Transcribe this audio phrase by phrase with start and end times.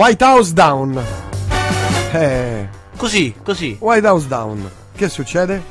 [0.00, 0.98] White House Down.
[2.12, 3.76] Eh, Così, così.
[3.78, 4.66] White House Down.
[4.96, 5.62] Che succede?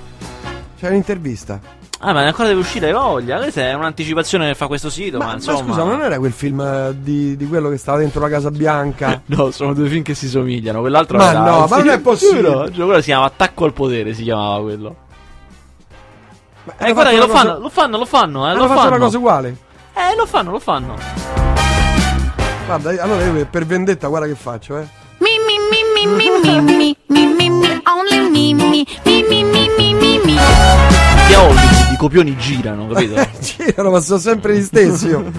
[0.80, 1.60] C'è un'intervista.
[2.02, 3.38] Ah, ma ancora deve uscire, hai voglia.
[3.40, 5.58] Questa è un'anticipazione che fa questo sito, ma, Ma, ma insomma.
[5.74, 9.20] scusa, non era quel film eh, di, di quello che stava dentro la Casa Bianca?
[9.36, 10.80] No, sono due film che si somigliano.
[10.82, 12.42] Quell'altro Ma era- no, ma non è possibile.
[12.52, 14.96] giuro, giuro, quello si chiama Attacco al potere, si chiamava quello.
[16.66, 18.88] Ma Eh, guarda che lo cosa- fanno, lo fanno, lo fanno, eh, lo fanno.
[18.90, 19.58] una cosa uguale.
[19.96, 21.19] Eh, lo fanno, lo fanno.
[22.70, 24.88] Guarda, allora io per vendetta, guarda che faccio, eh.
[25.18, 30.36] Me, me, me, me, me, me, me, me, me, only me, me, me, me, me.
[31.28, 33.16] Che Hollywood, i copioni girano, capito?
[33.42, 35.08] Girano, ma sono sempre gli stessi.
[35.08, 35.32] io.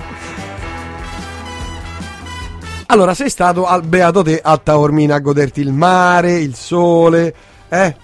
[2.86, 7.32] Allora, sei stato al beato te a Taormina a goderti il mare, il sole,
[7.68, 7.94] eh?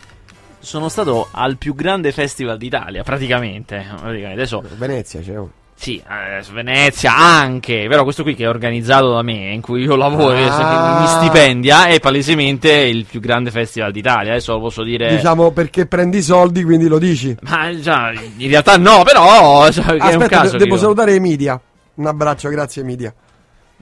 [0.61, 3.85] Sono stato al più grande festival d'Italia, praticamente.
[3.89, 4.41] praticamente.
[4.41, 5.49] Adesso, Venezia, c'è un.
[5.79, 9.95] Sì, eh, Venezia anche, però questo qui che è organizzato da me, in cui io
[9.95, 10.97] lavoro, Ah.
[10.97, 14.31] che mi stipendia, è palesemente il più grande festival d'Italia.
[14.33, 15.15] Adesso lo posso dire.
[15.15, 17.37] Diciamo perché prendi i soldi, quindi lo dici.
[17.43, 20.53] Ma già, in realtà no, però cioè, è un Aspetta, caso.
[20.53, 20.77] de- devo dico.
[20.79, 21.61] salutare Emilia.
[21.97, 23.13] Un abbraccio, grazie Emilia.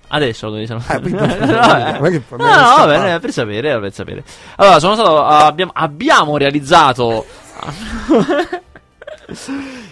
[0.09, 1.01] Adesso lo devi salutare.
[1.07, 1.11] Eh,
[2.01, 2.11] No, eh.
[2.11, 4.23] che fa- No, vabbè, per sapere, per sapere.
[4.57, 5.25] Allora, sono stato.
[5.25, 7.25] Abbiamo, abbiamo realizzato.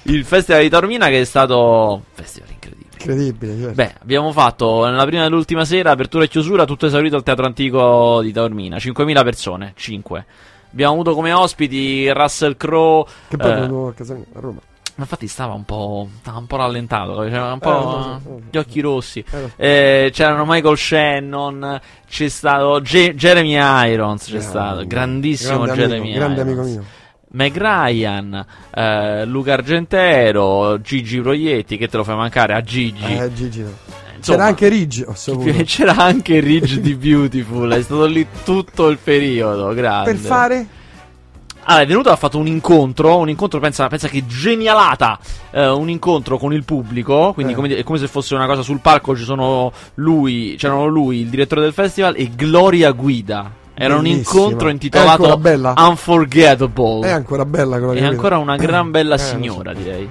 [0.04, 1.94] il festival di Taormina che è stato.
[1.94, 2.90] un Festival incredibile.
[2.98, 3.60] Incredibile.
[3.62, 3.72] cioè.
[3.72, 7.46] Beh, abbiamo fatto nella prima e l'ultima sera, apertura e chiusura, tutto esaurito al teatro
[7.46, 8.76] antico di Taormina.
[8.76, 10.24] 5.000 persone, 5.
[10.72, 13.04] Abbiamo avuto come ospiti Russell Crowe.
[13.28, 14.58] che poi eh, a casa mia, a Roma.
[14.94, 16.08] ma infatti stava un po'.
[16.20, 17.18] Stava un po' rallentato.
[17.20, 18.42] Aveva un Eh, po' lo so, eh.
[18.50, 19.24] gli occhi rossi.
[19.56, 20.04] Eh.
[20.06, 21.80] Eh, c'erano Michael Shannon.
[22.08, 23.56] C'è stato Ge- Jeremy
[23.92, 24.24] Irons.
[24.24, 26.56] C'è Grande, stato grandissimo grande Jeremy amico, grande Irons.
[26.58, 26.84] amico mio.
[27.32, 28.44] Meg Ryan,
[28.74, 31.76] eh, Luca Argentero, Gigi Proietti.
[31.76, 33.04] Che te lo fai mancare a Gigi?
[33.04, 33.60] Eh, Gigi.
[33.62, 33.70] no.
[34.16, 35.62] Insomma, C'era anche Ridge, ho saputo.
[35.64, 37.70] C'era anche Ridge di Beautiful.
[37.72, 39.72] È stato lì tutto il periodo.
[39.74, 40.12] Grande.
[40.12, 40.66] Per fare?
[41.64, 45.16] Allora, è venuto, ha fatto un incontro, un incontro, pensa, pensa che genialata,
[45.52, 47.54] eh, un incontro con il pubblico, quindi Eh.
[47.56, 51.28] come, è come se fosse una cosa sul palco, ci sono lui, c'erano lui, il
[51.28, 53.48] direttore del festival e Gloria Guida.
[53.84, 54.40] Era un Bellissima.
[54.40, 55.74] incontro È intitolato ancora bella?
[55.76, 57.08] Unforgettable.
[57.08, 59.28] È ancora bella quella È che ancora una gran bella Eh, lo so.
[59.30, 60.08] signora, direi.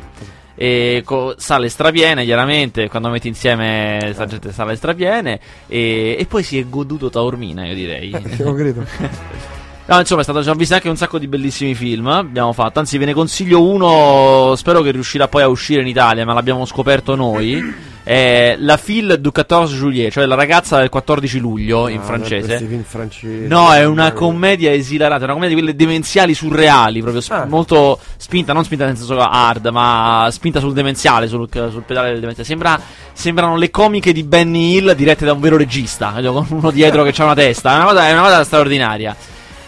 [0.56, 5.40] E co- sale strapiene, chiaramente, quando metti insieme sta gente sale strapiene.
[5.68, 8.12] E, e poi si è goduto Taormina, io direi.
[8.38, 8.84] Eh, lo credo.
[9.92, 12.08] No, insomma, è stato, ho visto anche un sacco di bellissimi film.
[12.08, 14.56] Abbiamo fatto, anzi, ve ne consiglio uno.
[14.56, 17.90] Spero che riuscirà poi a uscire in Italia, ma l'abbiamo scoperto noi.
[18.02, 22.58] È La Fille du 14 Juillet, cioè la ragazza del 14 luglio in Ah, francese.
[22.58, 23.48] film francesi.
[23.48, 27.46] No, è una commedia esilarante, una commedia di quelle demenziali surreali, proprio sp- Ah.
[27.46, 32.22] molto spinta, non spinta nel senso hard, ma spinta sul demenziale, sul, sul pedale del
[32.22, 32.48] demenziale.
[32.48, 32.80] Sembra,
[33.12, 36.32] sembrano le comiche di Benny Hill dirette da un vero regista, capito?
[36.32, 37.74] con uno dietro che ha una testa.
[37.74, 39.16] È una cosa, è una cosa straordinaria.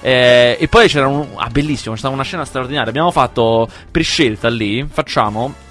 [0.03, 1.25] Eh, e poi c'era un.
[1.35, 2.89] Ah, bellissimo, stata una scena straordinaria.
[2.89, 5.61] Abbiamo fatto per scelta lì, facciamo.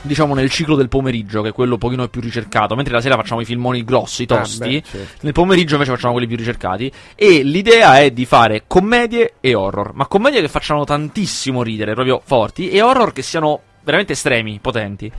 [0.00, 3.16] Diciamo nel ciclo del pomeriggio, che è quello un pochino più ricercato, mentre la sera
[3.16, 4.58] facciamo i filmoni grossi, tosti.
[4.58, 5.18] beh, certo.
[5.22, 6.92] Nel pomeriggio invece facciamo quelli più ricercati.
[7.16, 9.92] E l'idea è di fare commedie e horror.
[9.94, 15.10] Ma commedie che facciano tantissimo ridere, proprio forti, e horror che siano veramente estremi, potenti.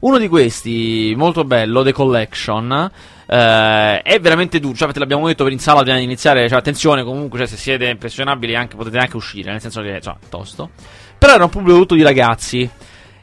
[0.00, 2.90] Uno di questi, molto bello, The Collection.
[3.26, 6.48] eh, è veramente duro, cioè, te l'abbiamo detto per in sala prima di iniziare.
[6.48, 10.18] Cioè, attenzione, comunque, cioè, se siete impressionabili, anche, potete anche uscire, nel senso che, insomma,
[10.30, 10.70] tosto.
[11.18, 12.68] Però era un pubblico tutto di ragazzi.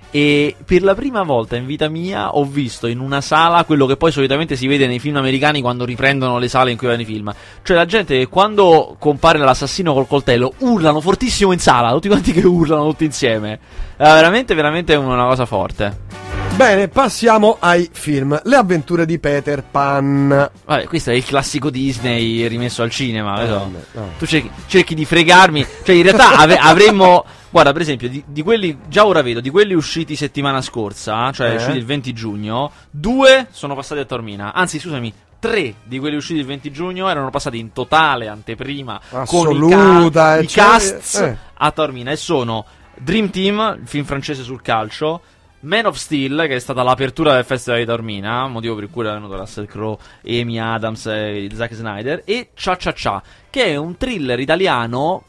[0.09, 3.97] E per la prima volta in vita mia ho visto in una sala quello che
[3.97, 7.05] poi solitamente si vede nei film americani quando riprendono le sale in cui vanno i
[7.05, 7.33] film.
[7.61, 12.31] Cioè la gente che quando compare l'assassino col coltello urlano fortissimo in sala, tutti quanti
[12.31, 13.59] che urlano tutti insieme.
[13.97, 16.26] È veramente, veramente una cosa forte.
[16.57, 18.39] Bene, passiamo ai film.
[18.43, 20.49] Le avventure di Peter Pan.
[20.65, 23.37] Vabbè, questo è il classico Disney rimesso al cinema.
[23.39, 23.59] Eh, vedo.
[23.59, 24.09] vabbè, no.
[24.17, 25.63] Tu cerchi, cerchi di fregarmi.
[25.83, 27.23] Cioè, in realtà ave- avremmo.
[27.51, 28.75] Guarda, per esempio, di, di quelli.
[28.87, 31.55] Già ora vedo, di quelli usciti settimana scorsa, cioè Eh?
[31.57, 34.53] usciti il 20 giugno, due sono passati a Tormina.
[34.53, 35.13] Anzi, scusami.
[35.39, 40.23] Tre di quelli usciti il 20 giugno erano passati in totale anteprima con i, Assoluta,
[40.33, 40.67] ca- i eccetera.
[40.71, 41.37] cast Eh.
[41.53, 42.65] a Tormina e sono
[42.97, 45.21] Dream Team, il film francese sul calcio,
[45.61, 49.11] Man of Steel, che è stata l'apertura del Festival di Tormina, motivo per cui è
[49.11, 53.97] venuto Russell Crowe, Amy Adams e Zack Snyder, e Cha Cha Cha, che è un
[53.97, 55.23] thriller italiano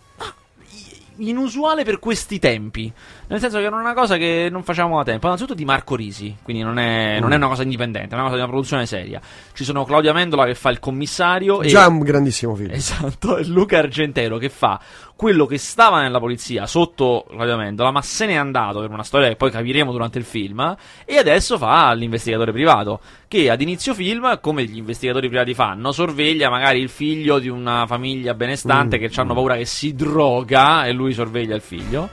[1.17, 2.93] inusuale per questi tempi.
[3.29, 5.27] Nel senso che era una cosa che non facevamo da tempo.
[5.27, 8.35] Innanzitutto di Marco Risi, quindi non è, non è una cosa indipendente, è una cosa
[8.35, 9.21] di una produzione seria.
[9.53, 12.71] Ci sono Claudia Mendola che fa il commissario e Già un grandissimo film.
[12.73, 14.81] Esatto, e Luca Argentero che fa
[15.15, 19.37] quello che stava nella polizia sotto l'avviamendola, ma se n'è andato per una storia che
[19.37, 20.77] poi capiremo durante il film.
[21.05, 23.01] E adesso fa l'investigatore privato.
[23.29, 27.85] Che ad inizio film, come gli investigatori privati fanno, sorveglia magari il figlio di una
[27.87, 32.09] famiglia benestante Mm, che hanno paura che si droga e lui sorveglia il figlio.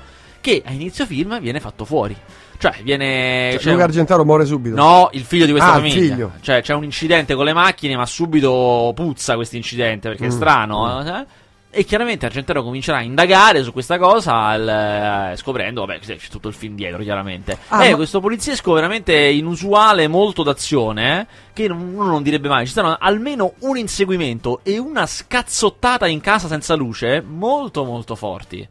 [0.46, 2.16] Che a inizio film viene fatto fuori.
[2.60, 3.50] Cioè, viene.
[3.54, 4.76] Cioè, c'è Luca Argentaro muore subito.
[4.76, 6.14] No, il figlio di questa Ah, famiglia.
[6.14, 6.32] figlio.
[6.40, 10.32] Cioè, c'è un incidente con le macchine, ma subito puzza questo incidente perché è Mm,
[10.32, 11.02] strano.
[11.20, 11.26] eh?
[11.72, 16.48] E chiaramente Argentero comincerà a indagare su questa cosa, il- eh, scoprendo, vabbè, c'è tutto
[16.48, 17.58] il film dietro, chiaramente.
[17.70, 22.66] Ah, è ma- questo poliziesco veramente inusuale, molto d'azione, eh, che uno non direbbe mai.
[22.66, 28.66] Ci stanno almeno un inseguimento e una scazzottata in casa senza luce, molto molto forti.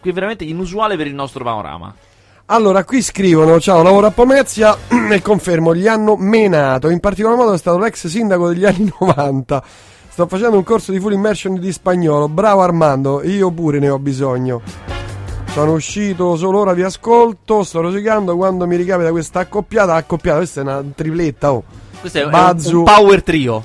[0.00, 1.94] Qui è veramente inusuale per il nostro panorama.
[2.46, 4.76] Allora, qui scrivono: Ciao, lavoro a Pomezia
[5.10, 6.88] e confermo, gli hanno menato.
[6.88, 9.62] In particolar modo è stato l'ex sindaco degli anni 90.
[10.08, 12.28] Sto facendo un corso di full immersion di spagnolo.
[12.28, 14.60] Bravo Armando, io pure ne ho bisogno.
[15.50, 17.62] Sono uscito solo ora vi ascolto.
[17.62, 19.94] Sto rosicando quando mi ricapita questa accoppiata.
[19.94, 21.52] Accoppiata, questa è una tripletta.
[21.52, 21.62] Oh.
[22.00, 22.78] Questo è, è un- Bazzu.
[22.78, 23.64] un power trio.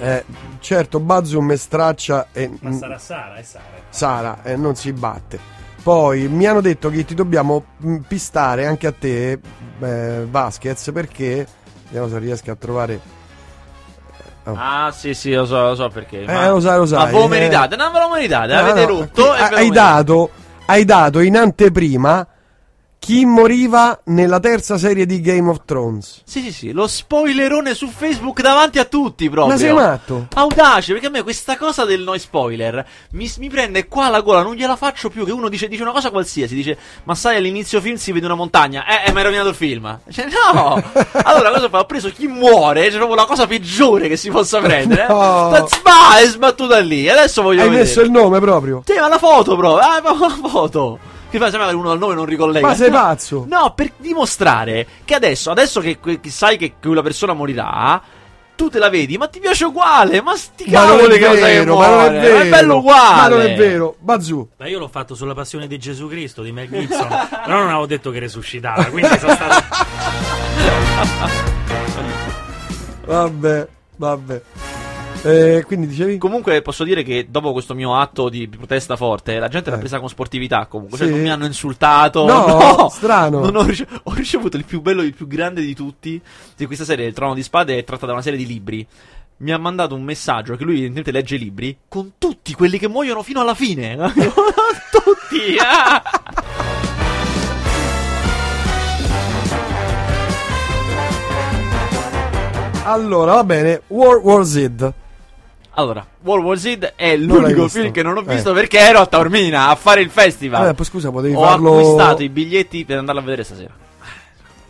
[0.00, 0.24] Eh,
[0.60, 3.64] certo, Bazzu me straccia e Ma sarà Sara, è Sara.
[3.88, 5.56] Sara e non si batte.
[5.82, 9.38] Poi mi hanno detto che ti dobbiamo mm, pistare anche a te,
[9.80, 11.46] eh, Vasquez, perché
[11.84, 13.00] vediamo se riesco a trovare.
[14.44, 14.54] Oh.
[14.56, 16.22] Ah, sì, sì, lo so, lo so perché.
[16.22, 17.28] Eh, lo sai, lo sai, Ma ve lo eh.
[17.28, 17.76] meritate?
[17.76, 19.30] Non ve lo meritate, Ah, avete no, rotto.
[19.32, 19.70] hai, meritate.
[19.72, 20.30] dato,
[20.66, 22.26] hai dato in anteprima
[23.08, 26.20] chi moriva nella terza serie di Game of Thrones.
[26.26, 29.54] Sì, sì, sì, lo spoilerone su Facebook davanti a tutti proprio.
[29.54, 30.26] Ma sei matto?
[30.34, 34.42] Audace, perché a me questa cosa del no spoiler mi, mi prende qua la gola,
[34.42, 35.24] non gliela faccio più.
[35.24, 38.34] Che uno dice, dice una cosa qualsiasi, dice, ma sai, all'inizio film si vede una
[38.34, 38.84] montagna.
[38.86, 40.00] Eh, eh, mi hai rovinato il film.
[40.10, 40.74] Cioè, no!
[41.24, 41.78] allora, cosa fa?
[41.78, 45.06] Ho preso chi muore, cioè proprio la cosa peggiore che si possa prendere.
[45.08, 45.56] No.
[45.56, 45.64] eh.
[45.82, 47.08] Ma è sbattuta lì.
[47.08, 47.86] Adesso voglio Hai vedere.
[47.86, 48.82] messo il nome proprio.
[48.84, 49.78] Sì, ma la foto, bro.
[49.78, 51.16] Ah, ma la foto.
[51.30, 52.66] Che fa sembra che uno dal nome non ricollega.
[52.66, 53.44] Ma sei pazzo?
[53.46, 58.00] No, per dimostrare che adesso, adesso che, che sai che quella persona morirà,
[58.56, 60.22] tu te la vedi, ma ti piace uguale.
[60.22, 62.20] Ma sti Ma non cavoli che cosa che vero, ma non è muore.
[62.20, 62.38] vero.
[62.38, 63.16] è bello uguale.
[63.20, 63.96] Ma non è vero.
[63.98, 64.48] Bazzu.
[64.56, 67.08] Ma io l'ho fatto sulla passione di Gesù Cristo di Mel Gibson,
[67.44, 69.64] però non avevo detto che resuscitava, quindi sono stato...
[73.06, 74.42] Vabbè, vabbè.
[75.24, 76.16] Eh, quindi dicevi?
[76.16, 79.80] Comunque posso dire che dopo questo mio atto di protesta forte, la gente l'ha Eh.
[79.80, 80.96] presa con sportività comunque.
[80.96, 81.12] Cioè Sì.
[81.12, 82.24] non mi hanno insultato.
[82.24, 83.40] No, strano.
[83.40, 86.20] Non ho, rice- ho ricevuto il più bello, il più grande di tutti.
[86.56, 88.86] Di questa serie, Il Trono di Spade, è tratta da una serie di libri.
[89.38, 93.22] Mi ha mandato un messaggio che lui evidentemente legge libri con tutti quelli che muoiono
[93.22, 93.96] fino alla fine.
[94.90, 95.56] tutti.
[95.60, 96.02] ah!
[102.84, 103.82] Allora, va bene.
[103.88, 104.92] War War Z.
[105.78, 108.34] Allora, World War Z è l'unico film che non ho Eh.
[108.34, 110.62] visto perché ero a Taormina a fare il festival.
[110.62, 111.78] Vabbè, poi scusa, potevi Ho farlo.
[111.78, 113.72] acquistato i biglietti per andarlo a vedere stasera.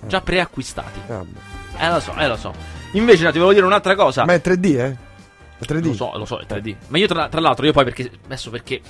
[0.06, 1.00] Già preacquistati.
[1.06, 1.28] Vabbè.
[1.78, 2.52] Eh, lo so, eh, lo so.
[2.92, 4.26] Invece, no, ti volevo dire un'altra cosa.
[4.26, 4.96] Ma è 3D, eh?
[5.58, 5.86] È 3D.
[5.86, 6.76] Lo so, lo so, è 3D.
[6.88, 8.10] Ma io, tra, tra l'altro, io poi perché.
[8.26, 8.82] Adesso perché.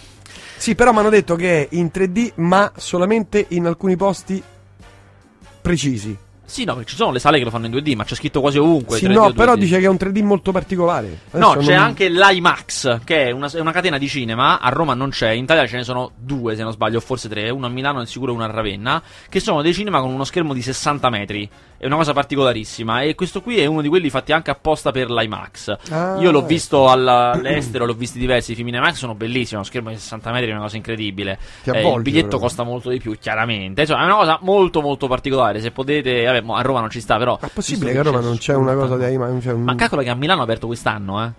[0.57, 4.43] Sì, però mi hanno detto che è in 3D, ma solamente in alcuni posti
[5.63, 6.17] precisi.
[6.49, 8.41] Sì, no, perché ci sono le sale che lo fanno in 2D, ma c'è scritto
[8.41, 8.97] quasi ovunque.
[8.97, 9.35] Sì, 3D no, o 2D.
[9.35, 11.19] però dice che è un 3D molto particolare.
[11.33, 14.59] No, Adesso c'è non- anche l'IMAX, che è una, è una catena di cinema.
[14.59, 17.29] A Roma non c'è, in Italia ce ne sono due, se non sbaglio, o forse
[17.29, 17.51] tre.
[17.51, 19.03] Uno a Milano e sicuro uno a Ravenna.
[19.29, 21.49] Che sono dei cinema con uno schermo di 60 metri.
[21.77, 23.03] È una cosa particolarissima.
[23.03, 25.77] E questo qui è uno di quelli fatti anche apposta per l'IMAX.
[25.91, 29.57] Ah, Io l'ho visto all'estero, l'ho visti diversi film in IMAX, sono bellissimi.
[29.57, 31.39] Uno schermo di 60 metri è una cosa incredibile.
[31.63, 32.39] Ti Eh, il biglietto proprio.
[32.49, 33.83] costa molto di più, chiaramente.
[33.83, 35.61] Insomma, è una cosa molto, molto particolare.
[35.61, 37.39] Se potete, vabbè, mo a Roma non ci sta, però.
[37.41, 39.63] Ma è possibile che a Roma non c'è una cosa di ma non c'è un...
[39.63, 41.31] Ma calcola che a Milano ha aperto quest'anno, eh.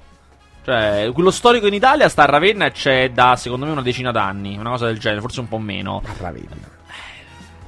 [0.63, 4.11] Cioè, quello storico in Italia sta a Ravenna e c'è da, secondo me, una decina
[4.11, 4.57] d'anni.
[4.57, 6.01] Una cosa del genere, forse un po' meno.
[6.05, 6.77] A Ravenna.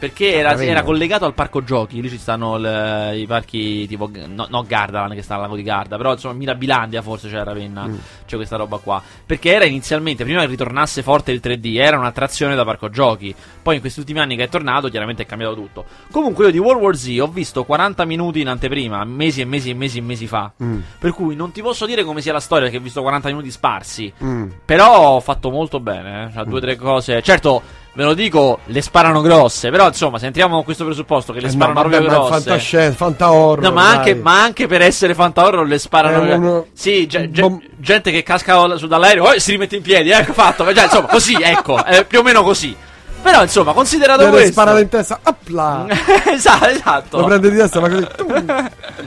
[0.02, 0.72] Perché era, Ravenna.
[0.72, 2.02] era collegato al parco giochi.
[2.02, 4.10] Lì ci stanno il- i parchi tipo.
[4.28, 5.96] No, no Gardaland che sta al lago di Garda.
[5.96, 7.86] Però insomma, Mirabilandia forse c'è a Ravenna.
[7.86, 7.96] Mm.
[8.26, 9.00] C'è questa roba qua.
[9.24, 13.34] Perché era inizialmente, prima che ritornasse forte il 3D, era un'attrazione da parco giochi.
[13.62, 15.86] Poi in questi ultimi anni che è tornato, chiaramente è cambiato tutto.
[16.12, 19.70] Comunque, io di World War Z ho visto 40 minuti in anteprima, mesi e mesi
[19.70, 20.52] e mesi e mesi fa.
[20.64, 23.28] Mm, Per cui non ti posso dire come sia la storia, perché ho visto 40
[23.28, 24.12] minuti sparsi.
[24.24, 24.50] mm.
[24.66, 26.34] Però ho fatto molto bene, eh.
[26.34, 27.22] C'ha due o tre cose.
[27.22, 27.62] Certo,
[27.94, 29.70] ve lo dico, le sparano grosse.
[29.70, 32.32] Però, insomma, se entriamo con questo presupposto che le Eh, sparano no, proprio ma grosse.
[32.32, 33.64] fantascienza, fanta horror.
[33.64, 36.24] No, ma anche, ma anche per essere fanta horror le sparano.
[36.26, 39.82] Eh, uno- Sì, ge- ge- bom- gente che casca su dall'aereo e si rimette in
[39.82, 40.10] piedi.
[40.12, 40.72] Ecco fatto.
[40.74, 42.76] Già, insomma, così, ecco, è più o meno così.
[43.22, 44.52] Però, insomma, considerato Viene questo.
[44.54, 45.20] sparato in testa.
[45.24, 45.86] Opla!
[46.34, 47.20] esatto, esatto.
[47.20, 48.08] Lo prende di testa, ma così.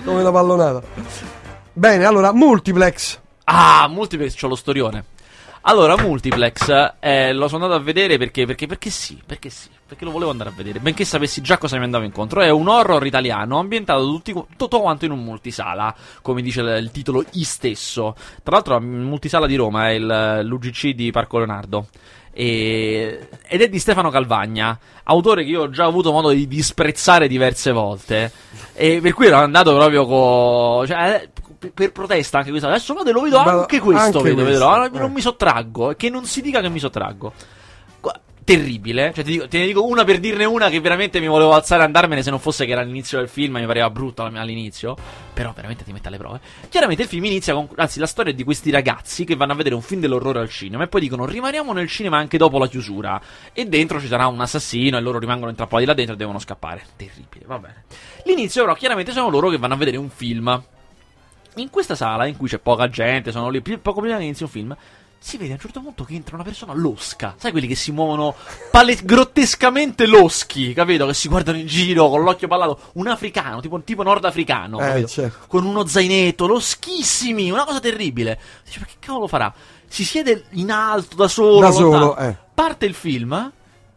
[0.04, 0.82] come una pallonata.
[1.72, 3.18] Bene, allora, multiplex.
[3.44, 5.04] Ah, multiplex c'ho lo storione.
[5.66, 10.04] Allora, Multiplex eh, lo sono andato a vedere perché, perché, perché sì, perché sì, perché
[10.04, 12.42] lo volevo andare a vedere, benché sapessi già cosa mi andavo incontro.
[12.42, 17.24] È un horror italiano ambientato tutti, tutto quanto in un multisala, come dice il, titolo
[17.32, 18.14] I stesso.
[18.42, 21.86] Tra l'altro, multisala di Roma è il, l'UGC di Parco Leonardo.
[22.30, 27.26] E- ed è di Stefano Calvagna, autore che io ho già avuto modo di disprezzare
[27.26, 28.30] diverse volte.
[28.74, 30.86] E per cui ero andato proprio con.
[30.86, 31.30] Cioè,
[31.72, 32.68] per- protesta anche questa.
[32.68, 34.02] Adesso vado e lo vedo Vado- anche questo.
[34.18, 34.84] anche vedo, questo, vedrò.
[34.84, 34.90] eh.
[34.98, 35.90] Non mi sottraggo.
[35.90, 37.32] E che non si dica che mi sottraggo.
[38.44, 41.54] Terribile, cioè ti dico- te ne dico una per dirne una che veramente mi volevo
[41.54, 44.36] alzare e andarmene se non fosse che era l'inizio del film, mi pareva brutto all-
[44.36, 44.94] all'inizio,
[45.32, 46.40] però veramente ti mette alle prove.
[46.68, 49.54] Chiaramente il film inizia con, anzi la storia è di questi ragazzi che vanno a
[49.54, 52.66] vedere un film dell'orrore al cinema e poi dicono rimaniamo nel cinema anche dopo la
[52.68, 53.18] chiusura
[53.54, 56.82] e dentro ci sarà un assassino e loro rimangono intrappolati là dentro e devono scappare.
[56.96, 57.84] Terribile, va bene.
[58.26, 60.62] L'inizio però chiaramente sono loro che vanno a vedere un film.
[61.56, 64.48] In questa sala, in cui c'è poca gente, sono lì, poco prima che inizi un
[64.48, 64.76] film,
[65.18, 67.34] si vede a un certo punto che entra una persona losca.
[67.38, 68.34] Sai quelli che si muovono
[68.70, 71.06] pale- grottescamente loschi, capito?
[71.06, 72.78] Che si guardano in giro con l'occhio pallato.
[72.94, 75.46] Un africano, tipo, tipo nordafricano, Eh, certo.
[75.46, 78.38] Con uno zainetto, loschissimi, una cosa terribile.
[78.64, 79.50] Dice, ma che cavolo farà?
[79.86, 82.36] Si siede in alto, da solo, Da solo, eh.
[82.52, 83.50] Parte il film,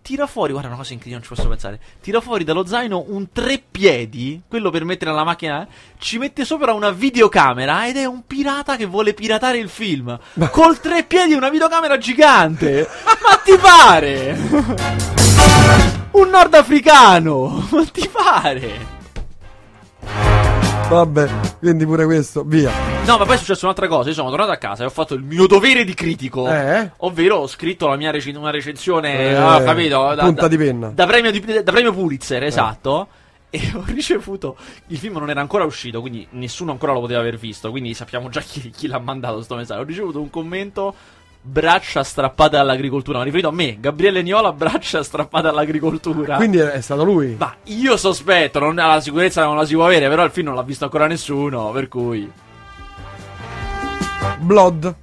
[0.07, 1.81] tira fuori, guarda una cosa incredibile, non ci posso pensare.
[2.01, 6.71] Tira fuori dallo zaino un treppiedi, quello per mettere nella macchina, eh, ci mette sopra
[6.71, 10.17] una videocamera ed è un pirata che vuole piratare il film.
[10.49, 12.87] Col treppiedi e una videocamera gigante.
[13.03, 14.37] Ma ti pare?
[16.11, 17.67] un nordafricano.
[17.69, 18.96] Ma ti pare?
[20.89, 21.29] Vabbè,
[21.59, 22.71] quindi pure questo, via.
[23.05, 24.07] No, ma poi è successo un'altra cosa.
[24.09, 26.49] Io sono tornato a casa e ho fatto il mio dovere di critico.
[26.49, 26.91] Eh?
[26.97, 29.19] Ovvero ho scritto la mia recen- una recensione.
[29.19, 30.13] Eh, ah, capito?
[30.15, 30.87] Da, punta da- di penna.
[30.89, 33.07] Da premio, di- da premio Pulitzer, esatto.
[33.49, 34.55] E ho ricevuto.
[34.87, 37.69] Il film non era ancora uscito, quindi nessuno ancora lo poteva aver visto.
[37.69, 39.81] Quindi sappiamo già chi, chi l'ha mandato sto messaggio.
[39.81, 40.93] Ho ricevuto un commento.
[41.41, 43.19] Braccia strappate all'agricoltura.
[43.19, 46.35] Ma riferito a me, Gabriele Niola, braccia strappate all'agricoltura.
[46.35, 47.35] Quindi è stato lui.
[47.37, 50.55] Ma io sospetto, non, la sicurezza non la si può avere, però il film non
[50.55, 52.29] l'ha visto ancora nessuno, per cui...
[54.39, 54.95] Blood.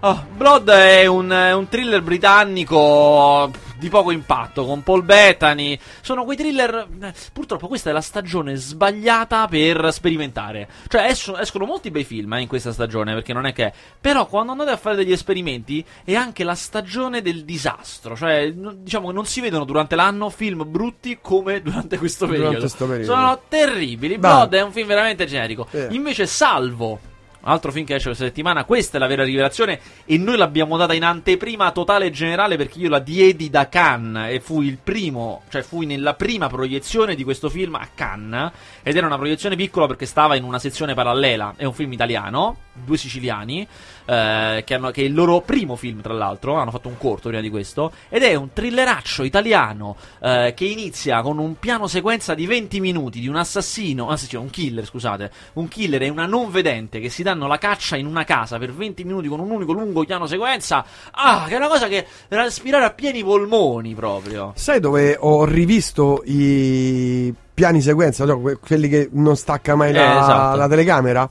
[0.00, 5.78] Ah, Blood è un, è un thriller britannico di poco impatto con Paul Bettany.
[6.00, 6.86] Sono quei thriller.
[7.02, 10.68] eh, Purtroppo questa è la stagione sbagliata per sperimentare.
[10.88, 13.72] Cioè, esco- escono molti bei film eh, in questa stagione, perché non è che.
[14.00, 18.16] Però quando andate a fare degli esperimenti è anche la stagione del disastro.
[18.16, 22.44] Cioè, n- diciamo che non si vedono durante l'anno film brutti come durante questo Durante
[22.46, 22.68] periodo.
[22.68, 23.12] sto periodo.
[23.12, 24.16] Sono terribili.
[24.16, 24.28] Va.
[24.46, 25.66] Blood è un film veramente generico.
[25.70, 25.88] Eh.
[25.90, 27.14] Invece, Salvo.
[27.48, 30.94] Altro film che esce questa settimana, questa è la vera rivelazione e noi l'abbiamo data
[30.94, 35.42] in anteprima totale e generale perché io la diedi da Cannes e fui il primo,
[35.48, 38.50] cioè fui nella prima proiezione di questo film a Cannes
[38.82, 42.65] ed era una proiezione piccola perché stava in una sezione parallela, è un film italiano,
[42.84, 43.66] due siciliani,
[44.04, 47.28] eh, che, hanno- che è il loro primo film tra l'altro, hanno fatto un corto
[47.28, 52.34] prima di questo ed è un thrilleraccio italiano eh, che inizia con un piano sequenza
[52.34, 56.50] di 20 minuti di un assassino, assassino, un killer scusate, un killer e una non
[56.50, 59.72] vedente che si danno la caccia in una casa per 20 minuti con un unico
[59.72, 60.84] lungo piano sequenza.
[61.12, 64.52] Ah, che è una cosa che da respirare a pieni polmoni proprio.
[64.54, 70.18] Sai dove ho rivisto i piani sequenza, que- quelli che non stacca mai la, Eh,
[70.18, 70.56] esatto.
[70.56, 71.30] la telecamera?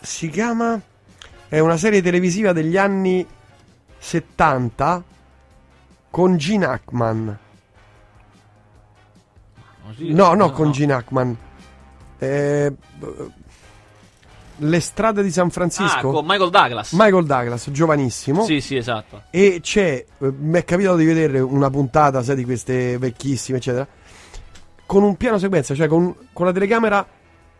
[0.00, 0.80] Si chiama.
[1.48, 3.26] È una serie televisiva degli anni
[3.98, 5.02] 70
[6.10, 7.38] con Gene Hackman.
[9.98, 11.36] No, no, con Gene Hackman.
[12.18, 12.72] Eh,
[14.58, 16.10] le strade di San Ah, Francisco.
[16.10, 16.92] con Michael Douglas.
[16.92, 18.44] Michael Douglas, giovanissimo.
[18.44, 19.22] Sì, sì, esatto.
[19.30, 23.86] E c'è, eh, mi è capitato di vedere una puntata, sai, di queste vecchissime, eccetera,
[24.86, 27.06] con un piano sequenza, cioè con, con la telecamera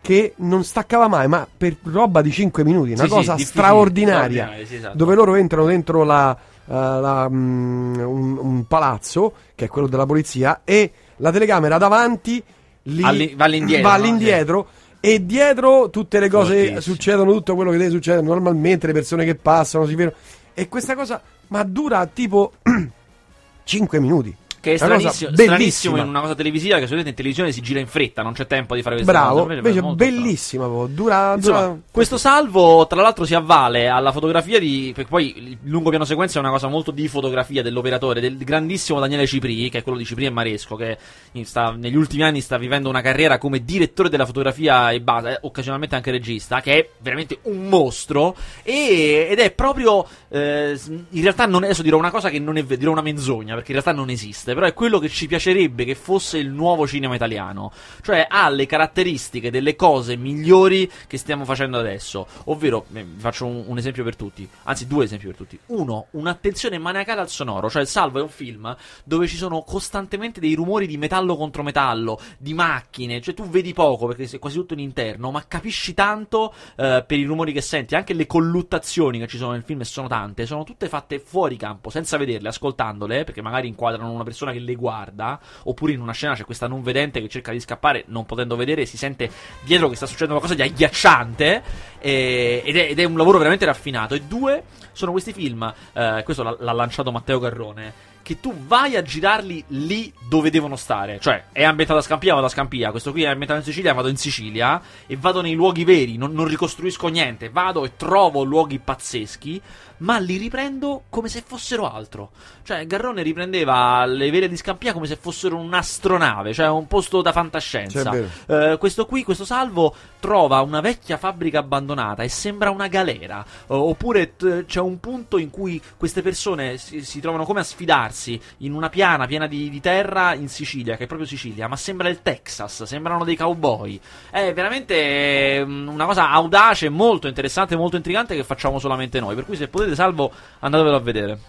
[0.01, 3.61] che non staccava mai, ma per roba di 5 minuti, una Sì, sì, cosa difficile,
[3.63, 4.97] straordinaria, sì, esatto.
[4.97, 10.05] dove loro entrano dentro la, eh, la, mm, un, un palazzo, che è quello della
[10.05, 12.41] polizia, e la telecamera davanti
[12.83, 14.03] li- Alli- va all'indietro, va no?
[14.03, 14.67] all'indietro,
[14.99, 16.79] e dietro tutte le cose Fortissimo.
[16.79, 20.15] succedono, tutto quello che deve succedere normalmente, le persone che passano, si vedono.
[20.53, 22.53] E questa cosa, ma dura tipo
[23.63, 24.35] 5 minuti.
[24.59, 27.79] Che è cosa stranissimo, stranissimo in una cosa televisiva che solitamente in televisione si gira
[27.79, 29.53] in fretta, non c'è tempo di fare queste Bravo, cose.
[29.53, 29.95] invece è strano.
[29.95, 34.91] bellissima, proprio, dura, Insomma, dura- questo salvo, tra l'altro, si avvale alla fotografia di.
[34.93, 38.99] Perché poi il lungo piano sequenza è una cosa molto di fotografia dell'operatore, del grandissimo
[38.99, 40.97] Daniele Cipri, che è quello di Cipri e Maresco, che
[41.43, 45.37] sta- negli ultimi anni sta vivendo una carriera come direttore della fotografia e base, eh,
[45.41, 48.35] occasionalmente anche regista, che è veramente un mostro.
[48.63, 50.05] E- ed è proprio.
[50.29, 50.77] eh,
[51.11, 53.79] in realtà, non, adesso dirò una cosa che non è dirò una menzogna, perché in
[53.81, 54.46] realtà non esiste.
[54.47, 57.71] Esiste, però è quello che ci piacerebbe che fosse il nuovo cinema italiano.
[58.01, 62.27] Cioè ha le caratteristiche delle cose migliori che stiamo facendo adesso.
[62.45, 65.59] Ovvero, eh, vi faccio un, un esempio per tutti, anzi due esempi per tutti.
[65.67, 70.39] Uno, un'attenzione maniacale al sonoro, cioè il Salvo è un film dove ci sono costantemente
[70.39, 74.57] dei rumori di metallo contro metallo, di macchine, cioè tu vedi poco perché sei quasi
[74.57, 79.19] tutto in interno, ma capisci tanto eh, per i rumori che senti, anche le colluttazioni
[79.19, 83.23] che ci sono nel film sono tante, sono tutte fatte fuori campo, senza vederle, ascoltandole,
[83.23, 86.83] perché magari inquadrano una persona che le guarda, oppure in una scena c'è questa non
[86.83, 89.29] vedente che cerca di scappare, non potendo vedere, si sente
[89.63, 91.63] dietro che sta succedendo qualcosa di agghiacciante,
[91.99, 94.13] eh, ed, è, ed, è, un lavoro veramente raffinato.
[94.13, 98.97] E due, sono questi film, eh, questo l'ha, l'ha lanciato Matteo Garrone, che tu vai
[98.97, 101.17] a girarli lì dove devono stare.
[101.17, 102.91] Cioè, è ambientato a Scampia, vado a Scampia.
[102.91, 104.81] Questo qui è ambientato in Sicilia, vado in Sicilia.
[105.07, 107.47] E vado nei luoghi veri, non, non ricostruisco niente.
[107.47, 109.61] Vado e trovo luoghi pazzeschi,
[109.99, 112.31] ma li riprendo come se fossero altro.
[112.63, 117.31] Cioè, Garrone riprendeva le vele di Scampia come se fossero un'astronave, cioè un posto da
[117.31, 118.03] fantascienza.
[118.03, 123.45] Cioè, eh, questo qui, questo salvo, trova una vecchia fabbrica abbandonata e sembra una galera.
[123.67, 127.63] Uh, oppure t- c'è un punto in cui queste persone si, si trovano come a
[127.63, 131.75] sfidarsi in una piana piena di, di, terra in Sicilia, che è proprio Sicilia, ma
[131.75, 133.99] sembra il Texas, sembrano dei cowboy.
[134.29, 139.35] È veramente mm, una cosa audace, molto interessante, molto intrigante che facciamo solamente noi.
[139.35, 141.39] Per cui se potete, salvo, andatevelo a vedere.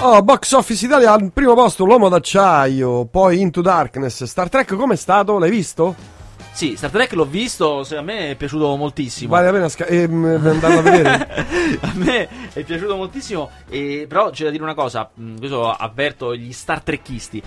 [0.00, 4.24] Oh, Box Office Italia al primo posto, L'Uomo d'Acciaio, poi Into Darkness.
[4.24, 5.38] Star Trek com'è stato?
[5.38, 5.94] L'hai visto?
[6.58, 9.30] Sì, Star Trek l'ho visto, a me è piaciuto moltissimo.
[9.30, 11.46] Vale la pena sca- ehm, andarlo a vedere?
[11.82, 15.08] a me è piaciuto moltissimo, e, però c'è da dire una cosa,
[15.38, 17.40] questo avverto gli Star Trekkisti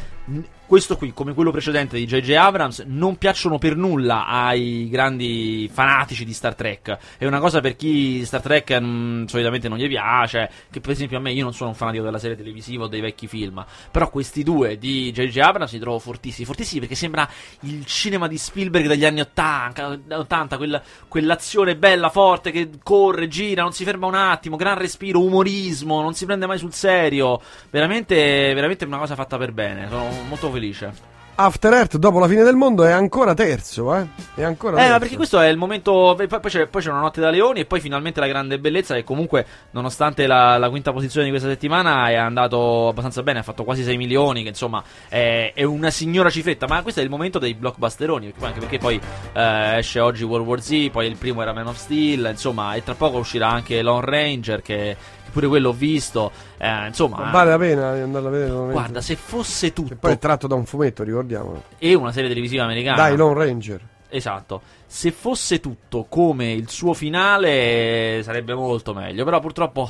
[0.72, 2.32] questo qui, come quello precedente di J.J.
[2.32, 6.98] Abrams, non piacciono per nulla ai grandi fanatici di Star Trek.
[7.18, 10.50] È una cosa per chi Star Trek mh, solitamente non gli piace.
[10.72, 13.02] Che per esempio a me, io non sono un fanatico della serie televisiva o dei
[13.02, 13.66] vecchi film.
[13.92, 15.40] Però questi due di J.J.
[15.40, 16.46] Abrams li trovo fortissimi.
[16.46, 17.30] Fortissimi perché sembra
[17.64, 23.64] il cinema di Spielberg degli anni 80, 80 quella, quell'azione bella, forte che corre, gira,
[23.64, 27.42] non si ferma un attimo, gran respiro, umorismo, non si prende mai sul serio.
[27.70, 28.16] Veramente,
[28.54, 29.90] veramente una cosa fatta per bene.
[29.90, 31.10] Sono molto felice.
[31.34, 34.06] After Earth dopo la fine del mondo è ancora terzo, eh?
[34.36, 34.92] È ancora eh, terzo.
[34.92, 36.14] ma perché questo è il momento.
[36.16, 38.94] Poi c'è, poi c'è, una notte da leoni e poi finalmente la grande bellezza.
[38.94, 43.40] Che comunque, nonostante la, la, quinta posizione di questa settimana, è andato abbastanza bene.
[43.40, 44.44] Ha fatto quasi 6 milioni.
[44.44, 46.68] Che insomma è, è una signora cifretta.
[46.68, 48.34] Ma questo è il momento dei blockbusteroni.
[48.42, 49.02] Anche perché poi
[49.34, 50.90] eh, esce oggi World War Z.
[50.92, 52.28] Poi il primo era Man of Steel.
[52.30, 54.62] Insomma, e tra poco uscirà anche Lone Ranger.
[54.62, 54.96] Che
[55.32, 56.32] pure quello ho visto.
[56.58, 58.72] Eh, insomma, Ma vale la pena di andarla a vedere.
[58.72, 59.94] Guarda, se fosse tutto.
[59.94, 61.64] E poi è tratto da un fumetto, ricordiamo.
[61.78, 62.98] E una serie televisiva americana.
[62.98, 63.88] Dai, Lone Ranger.
[64.10, 64.62] Esatto.
[64.86, 69.24] Se fosse tutto come il suo finale, sarebbe molto meglio.
[69.24, 69.90] Però purtroppo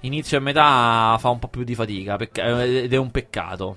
[0.00, 2.16] inizio e metà fa un po' più di fatica.
[2.16, 3.76] Pecca- ed è un peccato.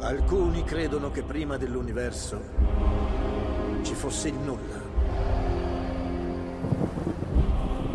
[0.00, 2.40] Alcuni credono che prima dell'universo
[3.82, 4.80] ci fosse il nulla.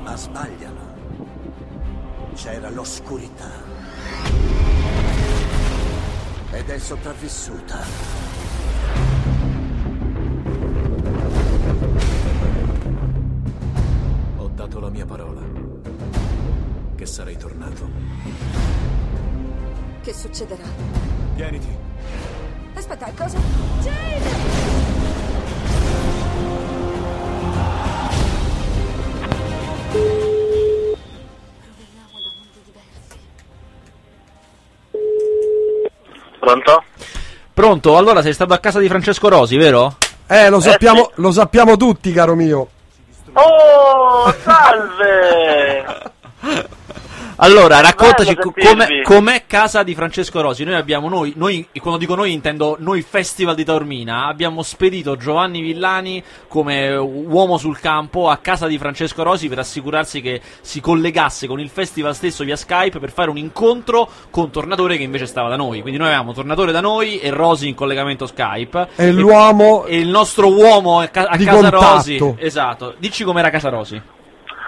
[0.04, 0.88] Ma sbagliano.
[2.36, 3.50] C'era l'oscurità.
[6.52, 7.78] Ed è sopravvissuta.
[14.38, 15.42] Ho dato la mia parola.
[16.96, 17.90] Che sarei tornato.
[20.02, 20.64] Che succederà?
[21.36, 21.89] Tieniti.
[22.90, 23.38] Aspetta, cosa?
[23.82, 24.30] Jade!
[31.62, 33.20] Proveniamo da mondi diversi.
[36.40, 36.84] Pronto?
[37.54, 37.96] Pronto?
[37.96, 39.96] Allora sei stato a casa di Francesco Rosi, vero?
[40.26, 41.22] Eh, lo sappiamo, sì.
[41.22, 42.70] lo sappiamo tutti, caro mio.
[43.34, 45.86] Oh, salve!
[47.42, 50.66] Allora, raccontaci Bello co- com'è, casa di Francesco Rosi.
[50.66, 55.16] Noi abbiamo noi, noi, e quando dico noi intendo noi Festival di Taormina, abbiamo spedito
[55.16, 60.82] Giovanni Villani come uomo sul campo a casa di Francesco Rosi per assicurarsi che si
[60.82, 65.26] collegasse con il festival stesso via Skype per fare un incontro con Tornatore che invece
[65.26, 65.80] stava da noi.
[65.82, 68.90] Quindi noi avevamo Tornatore da noi e Rosi in collegamento Skype.
[68.96, 71.94] È l'uomo E il nostro uomo a, ca- a di casa contatto.
[71.94, 72.36] Rosi.
[72.38, 72.96] Esatto.
[72.98, 74.02] Dici com'era casa Rosi.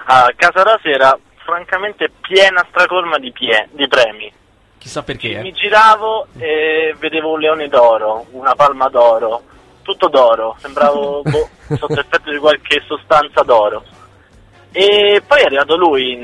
[0.06, 4.32] Ah, Casa Rosi era francamente piena stracolma di, pie- di premi.
[4.78, 5.38] Chissà perché.
[5.40, 5.52] Mi Eh.
[5.52, 9.42] giravo e vedevo un leone d'oro, una palma d'oro,
[9.82, 13.84] tutto d'oro, sembravo boh, sotto effetto di qualche sostanza d'oro.
[14.72, 16.14] E poi è arrivato lui,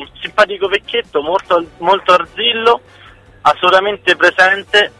[0.00, 2.80] un simpatico vecchietto, molto, molto arzillo,
[3.42, 4.92] assolutamente presente,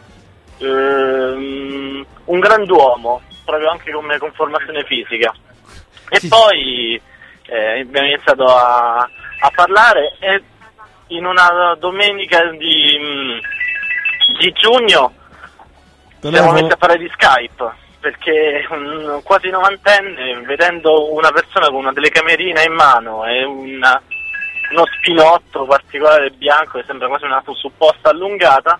[0.57, 5.33] ehm, un grand'uomo, proprio anche come conformazione fisica.
[6.09, 6.27] E Sì.
[6.27, 7.01] poi
[7.45, 9.09] eh, abbiamo iniziato a,
[9.45, 10.41] a parlare e
[11.07, 13.37] in una domenica di, mm,
[14.39, 15.13] di giugno.
[16.21, 21.93] Siamo messi a parlare di Skype perché un quasi novantenne vedendo una persona con una
[21.93, 24.01] telecamerina in mano e una-
[24.71, 28.79] uno spinotto particolare bianco che sembra quasi una supposta allungata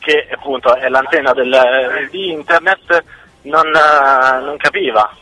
[0.00, 3.04] che appunto è l'antenna del- di internet
[3.42, 5.14] non, eh, non capiva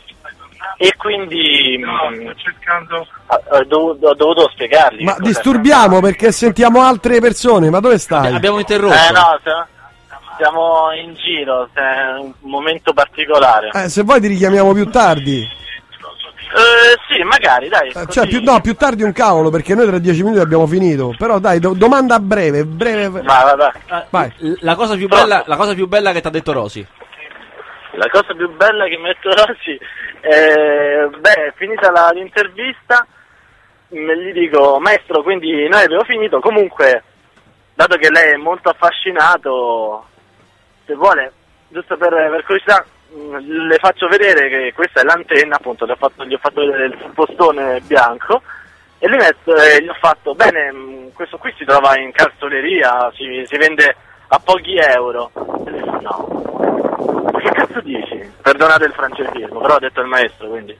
[0.77, 2.27] e quindi mm,
[3.49, 8.33] ho, dovuto, ho dovuto spiegargli Ma disturbiamo perché sentiamo altre persone, ma dove stai?
[8.33, 8.93] Abbiamo interrotto.
[8.93, 9.39] eh no
[10.37, 15.41] siamo in giro è un momento particolare Eh, se vuoi ti richiamiamo più tardi.
[16.49, 19.85] Eh, sì magari dai Eh, così- Cioè, più, no, più tardi un cavolo perché noi
[19.87, 21.13] tra dieci minuti abbiamo finito.
[21.17, 23.21] Però dai, do- domanda breve, breve.
[23.21, 23.71] Vabbè
[24.09, 24.31] Vai.
[24.37, 26.85] L- La cosa più bella, la cosa più bella che ti ha detto Rosy.
[27.97, 29.79] La cosa più bella che metto oggi
[30.19, 33.05] è, beh, finita la- l'intervista,
[33.87, 37.03] gli dico, maestro, quindi noi abbiamo finito, comunque,
[37.73, 40.05] dato che lei è molto affascinato,
[40.85, 41.31] se vuole,
[41.69, 46.35] giusto per, per curiosità, le faccio vedere che questa è l'antenna, appunto, ho fatto, gli
[46.35, 48.43] ho fatto vedere il suppostone bianco,
[48.99, 53.11] e lui metto- eh, gli ho fatto, bene, mh, questo qui si trova in cartoleria,
[53.15, 53.95] si, si vende
[54.27, 55.31] a pochi euro.
[55.65, 57.16] E lui fa, no,
[57.49, 58.31] che cazzo dici?
[58.41, 60.77] Perdonate il francesismo, però ha detto il maestro, quindi.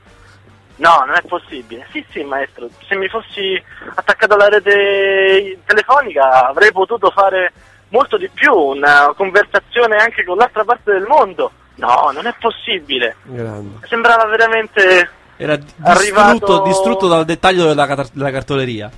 [0.78, 1.88] No, non è possibile.
[1.92, 3.62] Sì, sì, maestro, se mi fossi
[3.96, 7.52] attaccato alla rete telefonica avrei potuto fare
[7.90, 11.52] molto di più, una conversazione anche con l'altra parte del mondo.
[11.76, 13.16] No, non è possibile.
[13.24, 13.88] Grande.
[13.88, 15.10] Sembrava veramente...
[15.38, 18.92] Era di- Arrivato- distrutto, distrutto dal dettaglio della, car- della cartoleria.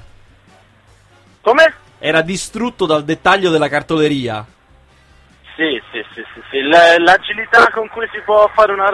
[1.42, 1.74] Come?
[2.00, 4.46] Era distrutto dal dettaglio della cartoleria.
[5.60, 6.62] Sì, sì, sì, sì, sì.
[6.62, 8.90] L'agilità con cui si può fare una,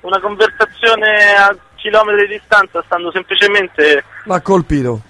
[0.00, 4.04] una conversazione a chilometri di distanza stando semplicemente...
[4.24, 5.00] L'ha colpito.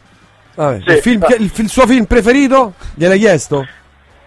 [0.54, 2.74] Vabbè, Sì, il, film il, il suo film preferito?
[2.94, 3.66] Gliel'hai chiesto?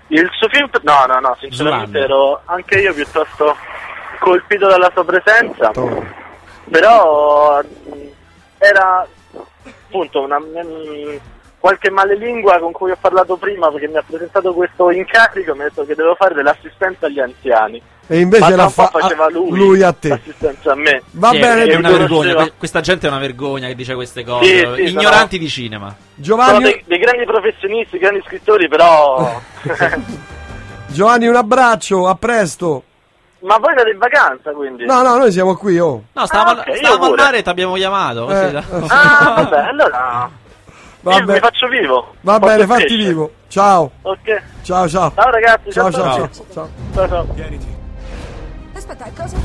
[0.08, 3.56] Il suo film, no, no, no, sinceramente ero anche io piuttosto
[4.20, 6.06] colpito dalla sua presenza, Oh.
[6.70, 7.62] però
[8.58, 9.08] era
[9.88, 11.20] appunto una, mh,
[11.66, 15.64] qualche malelingua con cui ho parlato prima perché mi ha presentato questo incarico, mi ha
[15.64, 17.82] detto che devo fare dell'assistenza agli anziani.
[18.06, 20.10] E invece po' fa- faceva ah, lui, lui a te.
[20.10, 21.02] l'assistenza a me.
[21.14, 22.36] Va Sì, bene, è, una vergogna.
[22.36, 24.46] que- Questa gente è una vergogna che dice queste cose.
[24.46, 25.88] Sì, sì, Ignoranti sono- di cinema.
[25.88, 29.42] Sono Giovanni, dei, dei grandi professionisti, grandi scrittori, però...
[30.86, 32.84] Giovanni, un abbraccio, a presto.
[33.40, 34.86] Ma voi andate in vacanza quindi?
[34.86, 36.04] No, no, noi siamo qui, oh.
[36.14, 38.30] No, stavamo, Ah, ok, io stavamo al mare e ti abbiamo chiamato.
[38.30, 40.44] Eh, eh, Ah, vabbè, allora...
[41.12, 41.34] Vabbè.
[41.34, 42.16] mi faccio vivo.
[42.22, 43.04] Va bene, fatti crescere.
[43.10, 43.32] vivo.
[43.48, 44.42] Ciao, Ok.
[44.64, 45.12] ciao, ciao.
[45.14, 46.30] Ciao ragazzi, Ciao, ciao, ciao, ciao.
[46.32, 46.46] ciao.
[46.52, 46.70] ciao.
[46.94, 47.28] ciao, ciao.
[47.36, 47.76] Tieniti.
[48.74, 49.38] Aspetta, cosa?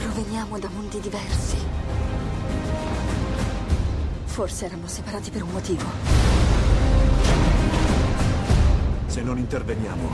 [0.00, 1.56] Proveniamo da mondi diversi.
[4.24, 5.84] Forse eravamo separati per un motivo.
[9.06, 10.10] Se non interveniamo,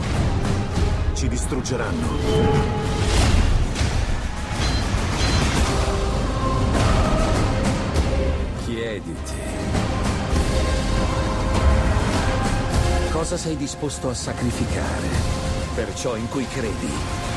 [1.14, 2.79] ci distruggeranno.
[13.50, 15.08] Sei disposto a sacrificare
[15.74, 17.29] per ciò in cui credi?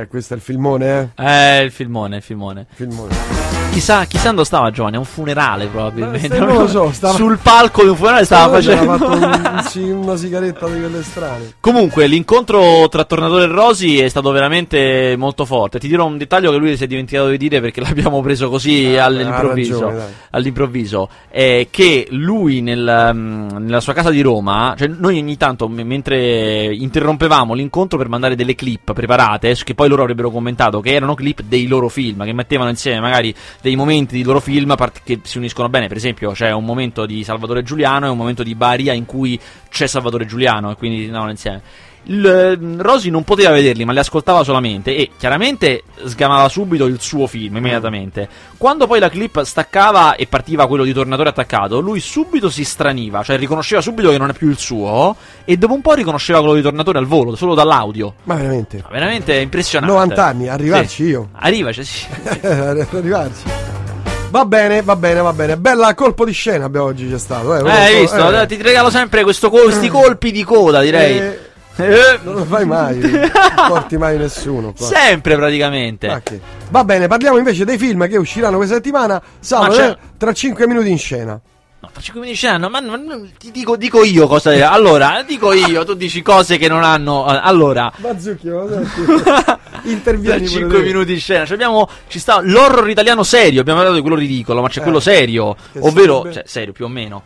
[0.00, 1.24] Eh, questo è il filmone, eh.
[1.58, 2.66] Eh, il filmone, il filmone.
[2.72, 3.42] Filmone.
[3.72, 6.36] Chissà, chissà dove stava Giovanni, a un funerale probabilmente.
[6.36, 8.96] Eh, non lo so, stava- Sul palco di un funerale stava facendo...
[8.96, 11.54] fatto un- una sigaretta di quelle strane.
[11.58, 15.80] Comunque, l'incontro tra Tornatore e Rosi è stato veramente molto forte.
[15.80, 18.96] Ti dirò un dettaglio che lui si è dimenticato di dire perché l'abbiamo preso così
[18.96, 19.72] Ah, all'improvviso.
[19.80, 20.12] ragione, dai.
[20.30, 21.08] all'improvviso.
[21.28, 25.80] È che lui nel, mm, nella sua casa di Roma, cioè noi ogni tanto m-
[25.80, 31.14] mentre interrompevamo l'incontro per mandare delle clip preparate, che poi loro avrebbero commentato che erano
[31.14, 35.20] clip dei loro film, che mettevano insieme magari dei momenti di loro film part- che
[35.22, 35.88] si uniscono bene.
[35.88, 39.38] Per esempio, c'è un momento di Salvatore Giuliano e un momento di Baria in cui
[39.68, 41.62] c'è Salvatore Giuliano e quindi andavano insieme.
[42.06, 47.00] Il, eh, Rosy non poteva vederli, ma li ascoltava solamente e chiaramente sgamava subito il
[47.00, 48.28] suo film immediatamente.
[48.58, 53.22] Quando poi la clip staccava e partiva quello di Tornatore attaccato, lui subito si straniva,
[53.22, 56.54] cioè riconosceva subito che non è più il suo e dopo un po' riconosceva quello
[56.54, 58.14] di Tornatore al volo, solo dall'audio.
[58.24, 58.80] Ma veramente.
[58.82, 59.94] Ma Veramente impressionante.
[59.94, 61.08] 90 anni, arrivarci Sì.
[61.08, 61.28] io.
[61.32, 62.06] Arrivaci, sì.
[62.46, 63.42] arrivarci.
[64.30, 65.56] Va bene, va bene, va bene.
[65.56, 67.54] Bella colpo di scena abbiamo oggi c'è stato.
[67.56, 68.40] Eh, Eh, hai visto?
[68.40, 68.46] eh.
[68.46, 71.18] Ti regalo sempre questo col- questi colpi di coda, direi.
[71.18, 71.38] Eh,
[71.76, 73.30] Eh, Non lo fai mai, non
[73.68, 74.86] porti mai nessuno qua.
[74.86, 76.20] sempre praticamente.
[76.22, 79.20] Che- Va bene, parliamo invece dei film che usciranno questa settimana.
[79.40, 81.40] C'è- eh, tra 5 minuti in scena.
[81.80, 84.70] No, tra 5 minuti c'hanno, ma, ma- ma- ti dico, dico io cosa.
[84.70, 87.26] Allora, dico io, tu dici cose che non hanno.
[87.30, 89.22] eh, Allora, Bazzucchi, ma senti,
[89.90, 90.84] intervieni tra pure 5 te.
[90.84, 91.44] minuti in scena.
[91.44, 93.60] Cioè, abbiamo, ci sta l'horror italiano serio.
[93.60, 95.54] Abbiamo parlato di quello ridicolo, ma c'è Eh, quello serio.
[95.72, 97.22] che Ovvero, sarebbe- cioè, serio più o meno.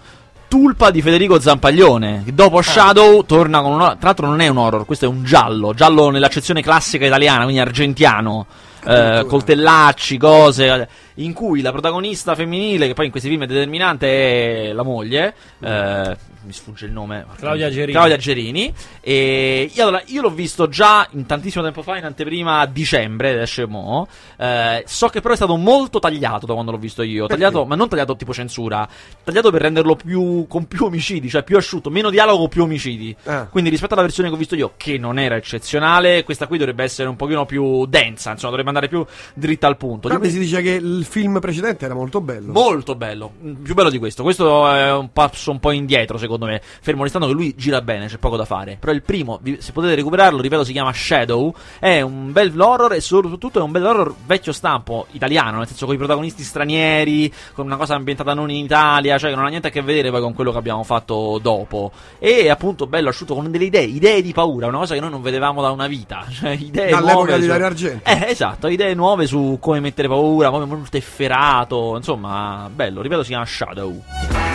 [0.48, 2.22] Tulpa di Federico Zampaglione.
[2.24, 2.34] Che Ah.
[2.34, 3.78] dopo Shadow torna con un.
[3.78, 5.74] Tra l'altro, non è un horror, questo è un giallo.
[5.74, 8.46] Giallo nell'accezione classica italiana, quindi argentiano.
[8.84, 10.88] Eh, coltellacci, cose.
[11.18, 15.34] In cui la protagonista femminile, che poi in questi film è determinante, è la moglie.
[15.60, 17.26] eh, mi sfugge il nome.
[17.36, 17.92] Claudia Gerini.
[17.92, 18.72] Claudia Gerini.
[19.00, 23.42] E io, allora, io l'ho visto già in tantissimo tempo fa, in anteprima a dicembre,
[23.42, 24.06] esce mo.
[24.36, 27.26] Eh, so che però è stato molto tagliato da quando l'ho visto io.
[27.26, 28.88] Tagliato, ma non tagliato tipo censura,
[29.24, 33.14] tagliato per renderlo più con più omicidi, cioè più asciutto, meno dialogo, più omicidi.
[33.24, 33.46] Ah.
[33.46, 36.84] Quindi rispetto alla versione che ho visto io, che non era eccezionale, questa qui dovrebbe
[36.84, 39.04] essere un pochino più densa, insomma, dovrebbe andare più
[39.34, 40.08] dritta al punto.
[40.18, 42.52] Mi si dice che il film precedente era molto bello.
[42.52, 44.22] Molto bello, più bello di questo.
[44.22, 46.60] Questo è un passo un po' indietro, secondo me.
[46.62, 48.76] Fermo restando che lui gira bene, c'è poco da fare.
[48.78, 51.52] Però il primo, se potete recuperarlo, ripeto, si chiama Shadow.
[51.78, 55.86] È un bel horror e soprattutto è un bel horror vecchio stampo italiano, nel senso
[55.86, 59.48] con i protagonisti stranieri, con una cosa ambientata non in Italia, cioè che non ha
[59.48, 61.90] niente a che vedere poi con quello che abbiamo fatto dopo.
[62.18, 65.22] E appunto bello asciutto con delle idee, idee di paura, una cosa che noi non
[65.22, 66.26] vedevamo da una vita.
[66.38, 68.08] Cioè, idee Dall'epoca nuove di su- Dario Argento.
[68.08, 73.30] eh, esatto, idee nuove su come mettere paura, come molto efferato, insomma, bello, ripeto, si
[73.30, 74.47] chiama Shadow.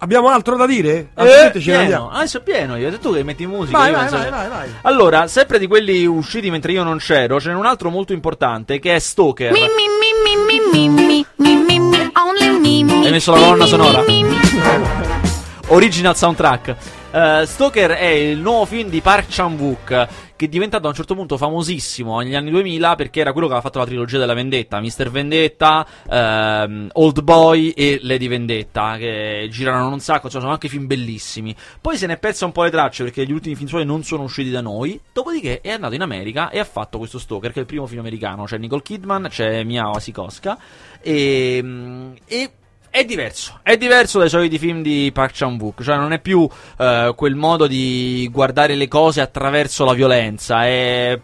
[0.00, 1.08] Abbiamo altro da dire?
[1.16, 3.76] Eh, pieno, adesso pieno io, ho tu che metti musica.
[3.76, 7.48] Vai, vai, vai, vai, vai, Allora, sempre di quelli usciti mentre io non c'ero, ce
[7.48, 9.50] n'è un altro molto importante che è Stoker.
[9.50, 13.38] Mi, mi, mi, mi, mi, mi, mi, mi, mi, only mi, mi, Hai messo la
[13.38, 14.04] colonna sonora?
[15.66, 16.76] Original soundtrack.
[17.10, 21.14] Eh, Stalker è il nuovo film di Park Chan-wook che è diventato a un certo
[21.14, 24.78] punto famosissimo negli anni 2000 perché era quello che aveva fatto la trilogia della vendetta,
[24.78, 25.10] Mr.
[25.10, 30.86] Vendetta, ehm, Old Boy e Lady Vendetta, che girano un sacco, insomma, sono anche film
[30.86, 31.56] bellissimi.
[31.80, 34.04] Poi se ne è persa un po' le tracce perché gli ultimi film suoi non
[34.04, 37.58] sono usciti da noi, dopodiché è andato in America e ha fatto questo Stalker, che
[37.58, 40.56] è il primo film americano, c'è Nicole Kidman, c'è Mia Wasikowska
[41.00, 42.50] e, mm, e
[42.98, 47.12] è diverso, è diverso dai soliti film di Park Chan-wook, cioè non è più eh,
[47.14, 51.16] quel modo di guardare le cose attraverso la violenza, è,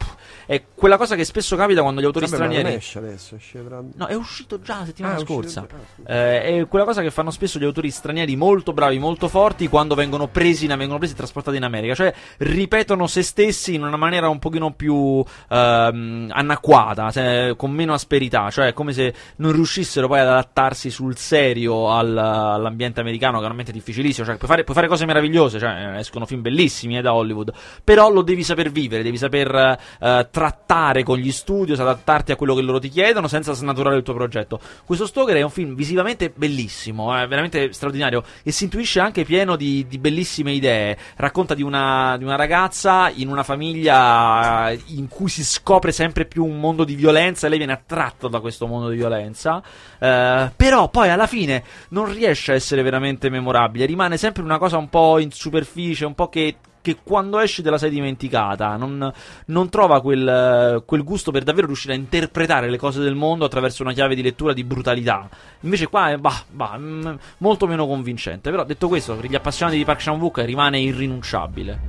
[0.47, 2.77] è quella cosa che spesso capita quando gli autori Vabbè, ma non stranieri...
[2.79, 3.83] esce adesso, esce tra...
[3.95, 5.67] No, è uscito già la settimana Ah, uscito scorsa.
[5.69, 5.77] già,
[6.13, 6.15] ah.
[6.15, 9.95] Eh, è quella cosa che fanno spesso gli autori stranieri molto bravi, molto forti quando
[9.95, 11.95] vengono presi, vengono presi e trasportati in America.
[11.95, 17.93] Cioè, ripetono se stessi in una maniera un pochino più ehm, anacquata, se- con meno
[17.93, 18.51] asperità.
[18.51, 23.43] Cioè, è come se non riuscissero poi ad adattarsi sul serio al- all'ambiente americano, che
[23.43, 24.27] veramente è difficilissimo.
[24.27, 27.53] Cioè, puoi fare, puoi fare cose meravigliose, cioè, escono film bellissimi eh, da Hollywood.
[27.83, 32.57] Però lo devi saper vivere, devi saper eh, trattare con gli studios, adattarti a quello
[32.57, 34.59] che loro ti chiedono senza snaturare il tuo progetto.
[34.85, 39.55] Questo Stalker è un film visivamente bellissimo, è veramente straordinario e si intuisce anche pieno
[39.55, 40.99] di, di bellissime idee.
[41.15, 46.25] Racconta di una, di una ragazza in una famiglia eh, in cui si scopre sempre
[46.25, 49.63] più un mondo di violenza e lei viene attratta da questo mondo di violenza.
[50.01, 54.79] Eh, però poi alla fine non riesce a essere veramente memorabile, rimane sempre una cosa
[54.79, 59.11] un po' in superficie, un po' che che quando esci te la sei dimenticata, non,
[59.47, 63.83] non trova quel, quel gusto per davvero riuscire a interpretare le cose del mondo attraverso
[63.83, 65.27] una chiave di lettura di brutalità.
[65.61, 68.51] Invece qua è bah, bah, mm, molto meno convincente.
[68.51, 71.81] Però detto questo, per gli appassionati di Park Chan-wook rimane irrinunciabile.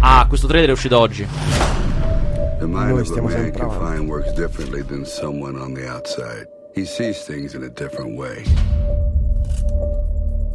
[0.00, 1.26] Ah, questo trailer è uscito oggi.
[2.58, 3.78] The mind Noi of a stiamo man sempre avanti.
[3.78, 6.46] confined works differently than someone on the outside.
[6.74, 8.44] He sees things in a different way.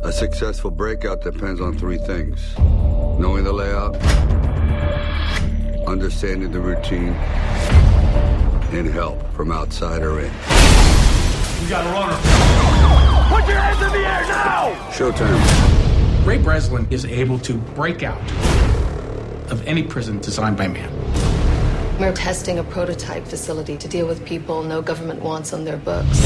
[0.03, 2.55] A successful breakout depends on three things
[3.19, 3.95] knowing the layout,
[5.88, 7.13] understanding the routine,
[8.73, 10.31] and help from outside or in.
[11.62, 12.17] We got a runner.
[13.29, 14.73] Put your hands in the air now!
[14.91, 16.25] Showtime.
[16.25, 18.21] Ray Breslin is able to break out
[19.49, 20.91] of any prison designed by man.
[21.99, 26.19] We're testing a prototype facility to deal with people no government wants on their books.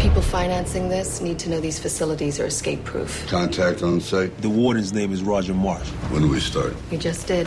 [0.00, 3.26] The people financing this need to know these facilities are escape proof.
[3.28, 4.34] Contact on site.
[4.40, 5.86] The warden's name is Roger Marsh.
[6.08, 6.74] When do we start?
[6.90, 7.46] You just did.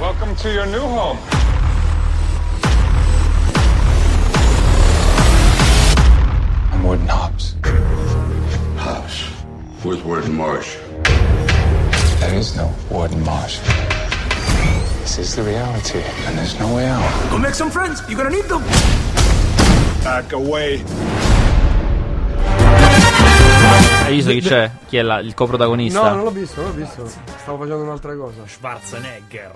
[0.00, 1.18] Welcome to your new home.
[6.72, 7.54] I'm Warden Hobbs.
[8.78, 9.22] House.
[9.84, 10.76] Where's Warden Marsh?
[12.18, 13.60] There is no Warden Marsh.
[15.18, 17.02] This is the reality, and there's no way out.
[17.30, 18.04] Go make some friends.
[18.06, 18.62] You're gonna need them.
[20.04, 20.84] Back away.
[24.04, 24.70] Hai visto chi c'è?
[24.86, 26.10] Chi è la- il coprotagonista?
[26.10, 27.04] No, non l'ho visto, non l'ho visto.
[27.42, 28.42] Stavo facendo un'altra cosa.
[28.46, 29.52] Schwarzenegger.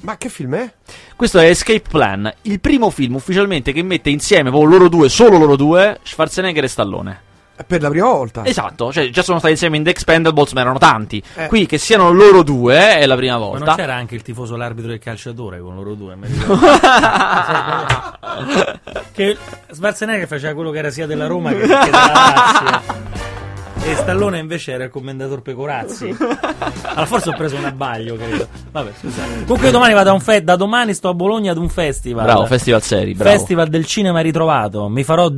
[0.00, 0.72] Ma che film è?
[1.14, 5.38] Questo è Escape Plan, il primo film ufficialmente che mette insieme proprio loro due, solo
[5.38, 7.20] loro due, Schwarzenegger e Stallone.
[7.66, 8.44] Per la prima volta.
[8.44, 11.22] Esatto, cioè già sono stati insieme in The Expendables, ma erano tanti.
[11.36, 11.46] Eh.
[11.46, 13.74] Qui che siano loro due è la prima Ma non volta.
[13.74, 16.16] c'era anche il tifoso l'arbitro del calciatore con loro due?
[19.12, 19.36] che
[19.70, 23.10] Schwarzenegger faceva quello che era sia della Roma che, che della Lazio.
[23.84, 26.14] E Stallone invece era il commendator Pecorazzi.
[26.16, 28.46] Allora, forse ho preso un abbaglio, credo.
[28.70, 29.42] Vabbè, scusate.
[29.42, 32.24] Comunque, io domani vado a un fe- da domani sto a Bologna ad un festival.
[32.24, 33.36] Bravo, Festival Serie, bravo.
[33.36, 34.88] Festival del cinema ritrovato.
[34.88, 35.28] Mi farò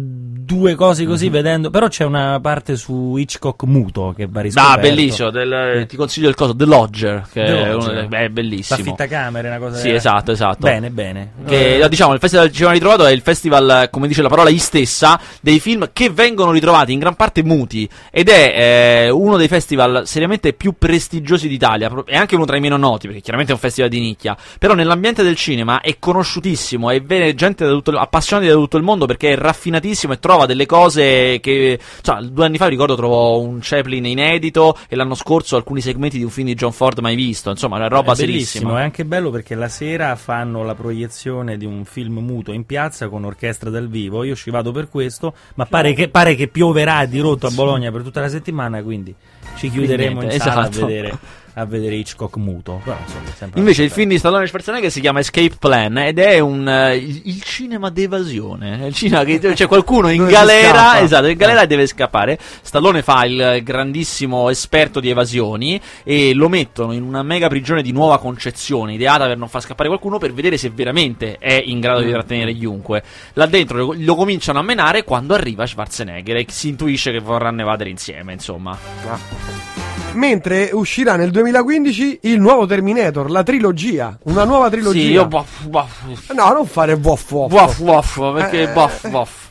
[0.44, 1.32] due cose così Mhm.
[1.32, 1.70] vedendo.
[1.70, 4.78] Però c'è una parte su Hitchcock muto che va riscoperto.
[4.78, 5.30] Ah, bellissimo.
[5.30, 7.90] del- ti consiglio il coso The Lodger, che The è, Lodger.
[8.02, 8.78] uno dei- è bellissimo.
[8.78, 10.58] L'affittacamere, una cosa Sì, del- esatto, esatto.
[10.60, 11.32] Bene, bene.
[11.46, 14.28] Che, Eh, diciamo, il Festival del Cinema Ritrovato è il festival, eh, come dice la
[14.28, 17.88] parola I stessa, dei film che vengono ritrovati in gran parte muti.
[18.10, 21.90] Ed è eh, uno dei festival seriamente più prestigiosi d'Italia.
[22.04, 24.36] È anche uno tra i meno noti, perché chiaramente è un festival di nicchia.
[24.58, 28.76] Però nell'ambiente del cinema è conosciutissimo e viene gente da tutto, il- appassionati da tutto
[28.76, 31.78] il mondo perché è raffinatissimo e trova delle cose che.
[32.00, 36.24] Cioè, due anni fa ricordo trovò un Chaplin inedito e l'anno scorso alcuni segmenti di
[36.24, 37.50] un film di John Ford mai visto.
[37.50, 38.80] Insomma, è roba è serissima.
[38.80, 43.08] è anche bello perché la sera fanno la proiezione di un film muto in piazza
[43.08, 44.24] con orchestra dal vivo.
[44.24, 47.90] Io ci vado per questo, ma pare che, pare che pioverà di rotto a Bologna
[47.90, 49.14] per tutta la settimana, quindi
[49.56, 50.84] ci chiuderemo niente, in sala esatto.
[50.84, 51.18] a, vedere,
[51.54, 52.80] a vedere Hitchcock muto.
[52.82, 56.38] Però, insomma, Invece il film di Stallone e Schwarzenegger si chiama Escape Plan ed è
[56.40, 58.86] un, eh, il, cinema d'evasione.
[58.86, 62.38] Il cinema che c'è qualcuno in galera, esatto, in galera e deve scappare.
[62.62, 67.92] Stallone fa il grandissimo esperto di evasioni e lo mettono in una mega prigione di
[67.92, 72.00] nuova concezione, ideata per non far scappare qualcuno per vedere se veramente è in grado
[72.00, 73.02] di trattenere chiunque.
[73.34, 77.60] Là dentro lo, lo cominciano a menare quando arriva Schwarzenegger e si intuisce che vorranno
[77.60, 79.93] evadere insieme, insomma.
[80.14, 84.16] Mentre uscirà nel 2015 il nuovo Terminator, la trilogia.
[84.24, 85.00] Una nuova trilogia.
[85.00, 86.30] Sì, io boff, boff.
[86.32, 87.50] No, non fare boff boff.
[87.50, 89.48] Boff, boff, perché Eh, boff, boff,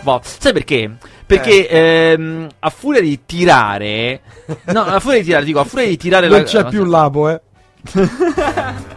[0.00, 0.36] boff.
[0.40, 0.90] Sai perché?
[1.26, 4.20] Perché ehm, a furia di tirare,
[4.66, 7.28] no, a furia di tirare, dico, a furia di tirare Non la c'è più l'apo,
[7.28, 7.40] eh.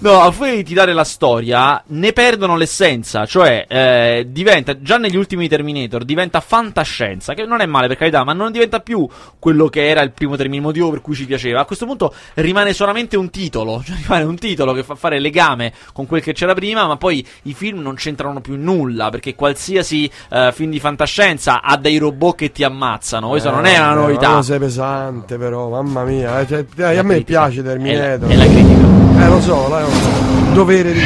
[0.00, 3.24] No, a furia di tirare la storia, ne perdono l'essenza.
[3.26, 7.34] Cioè, eh, diventa, già negli ultimi Terminator, diventa fantascienza.
[7.34, 10.36] Che non è male per carità, ma non diventa più quello che era il primo
[10.36, 11.60] Terminator, motivo per cui ci piaceva.
[11.60, 13.82] A questo punto rimane solamente un titolo.
[13.88, 17.26] Cioè, rimane un titolo che fa fare legame con quel che c'era prima, ma poi
[17.44, 19.08] i film non c'entrano più nulla.
[19.10, 23.28] Perché qualsiasi eh, film di fantascienza ha dei robot che ti ammazzano.
[23.30, 24.28] Questa non è una Eh, novità.
[24.34, 26.40] No, sei pesante, però, mamma mia.
[26.40, 26.64] eh, cioè,
[26.98, 27.46] a me critica.
[27.46, 28.28] piace Terminator.
[28.28, 29.17] È la- è la critica.
[29.28, 30.54] Eh, lo so, là, lo so.
[30.54, 31.00] Dovere di.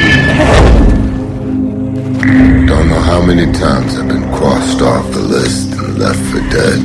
[2.65, 6.79] Don't know how many times I've been crossed off the list and left for dead.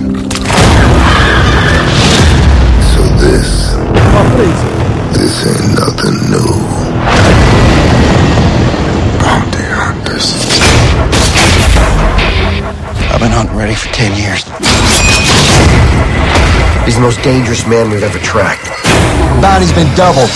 [2.90, 3.76] So this.
[5.14, 6.50] This ain't nothing new.
[9.22, 10.34] Bounty hunters.
[13.12, 14.42] I've been hunting ready for 10 years.
[16.84, 18.77] He's the most dangerous man we've ever tracked.
[19.40, 20.28] Bounty's been doubled.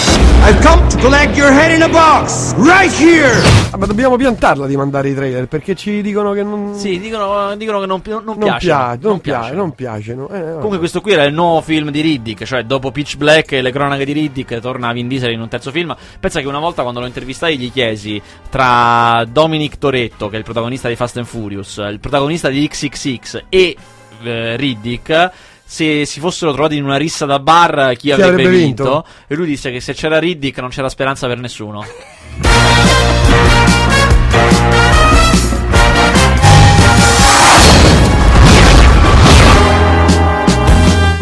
[0.45, 3.33] I've come to collect your head in a box, right here!
[3.73, 6.75] Ah, ma dobbiamo piantarla di mandare i trailer perché ci dicono che non.
[6.77, 8.67] Sì, dicono, dicono che non, non non piace.
[8.67, 10.29] piace, non piace, non piacciono.
[10.29, 10.55] Eh.
[10.55, 13.73] Comunque questo qui era il nuovo film di Riddick, cioè dopo Pitch Black e le
[13.73, 15.95] cronache di Riddick torna Vin Diesel in un terzo film.
[16.21, 20.45] Pensa che una volta quando lo intervistai gli chiesi tra Dominic Toretto, che è il
[20.45, 23.77] protagonista di Fast and Furious, il protagonista di XXX e
[24.23, 25.31] eh, Riddick
[25.73, 28.83] se si fossero trovati in una rissa da bar chi, avrebbe, avrebbe vinto?
[28.83, 29.07] vinto?
[29.27, 31.83] E lui disse che se c'era Riddick non c'era speranza per nessuno.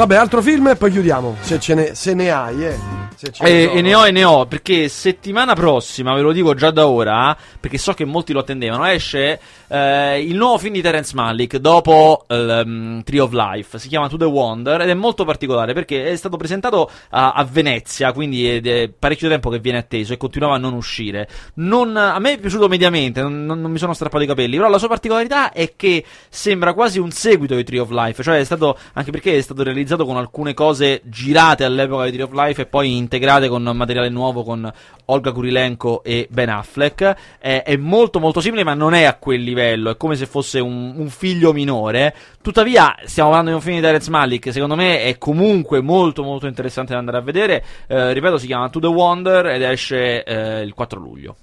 [0.01, 1.37] Vabbè, altro film e poi chiudiamo.
[1.41, 2.79] Se, ce ne, se ne hai, eh.
[3.19, 3.79] Ce E, sono.
[3.79, 7.37] e ne ho e ne ho perché settimana prossima, ve lo dico già da ora,
[7.61, 9.39] perché so che molti lo attendevano, esce
[9.69, 14.17] eh, il nuovo film di Terence Malick dopo um, Tree of Life, si chiama To
[14.17, 18.63] The Wonder ed è molto particolare perché è stato presentato a, a Venezia, quindi è,
[18.63, 21.29] è parecchio tempo che viene atteso e continuava a non uscire.
[21.57, 24.71] Non- a me è piaciuto mediamente, non, non- non mi sono strappato i capelli, però
[24.71, 28.45] la sua particolarità è che sembra quasi un seguito di Tree of Life, cioè è
[28.45, 32.63] stato, anche perché è stato realizzato con alcune cose girate all'epoca di Tree of Life
[32.63, 34.71] e poi in integrate con materiale nuovo con
[35.07, 37.17] Olga Kurilenko e Ben Affleck.
[37.39, 39.91] È, è molto molto simile, ma non è a quel livello.
[39.91, 42.15] È come se fosse un, un figlio minore.
[42.41, 44.53] Tuttavia, stiamo parlando di un film di Terence Malik.
[44.53, 47.65] Secondo me è comunque molto molto interessante da andare a vedere.
[47.87, 51.37] Eh, ripeto, si chiama To the Wonder ed esce eh, il 4 luglio.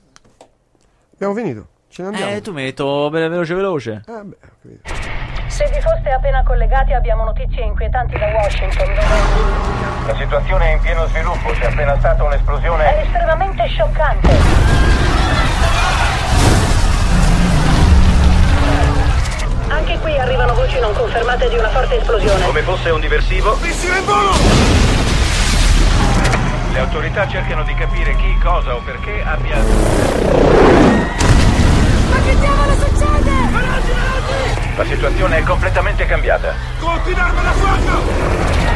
[1.14, 1.68] Abbiamo finito.
[1.90, 2.32] Ce ne andiamo.
[2.32, 2.54] Eh, tu
[3.10, 4.04] ve- veloce veloce.
[4.08, 5.36] Eh, beh, ho capito.
[5.48, 9.08] Se vi foste appena collegati abbiamo notizie inquietanti da Washington dove
[10.06, 12.84] La situazione è in pieno sviluppo, c'è appena stata un'esplosione.
[12.84, 14.30] è estremamente scioccante.
[19.70, 22.46] Anche qui arrivano voci non confermate di una forte esplosione.
[22.46, 23.58] Come fosse un diversivo.
[23.62, 24.32] Missile in volo!
[26.74, 29.56] Le autorità cercano di capire chi, cosa o perché abbia.
[32.10, 33.37] Ma che diavolo succede?
[34.78, 36.54] La situazione è completamente cambiata.
[36.78, 38.67] Colpi d'arma da fuoco!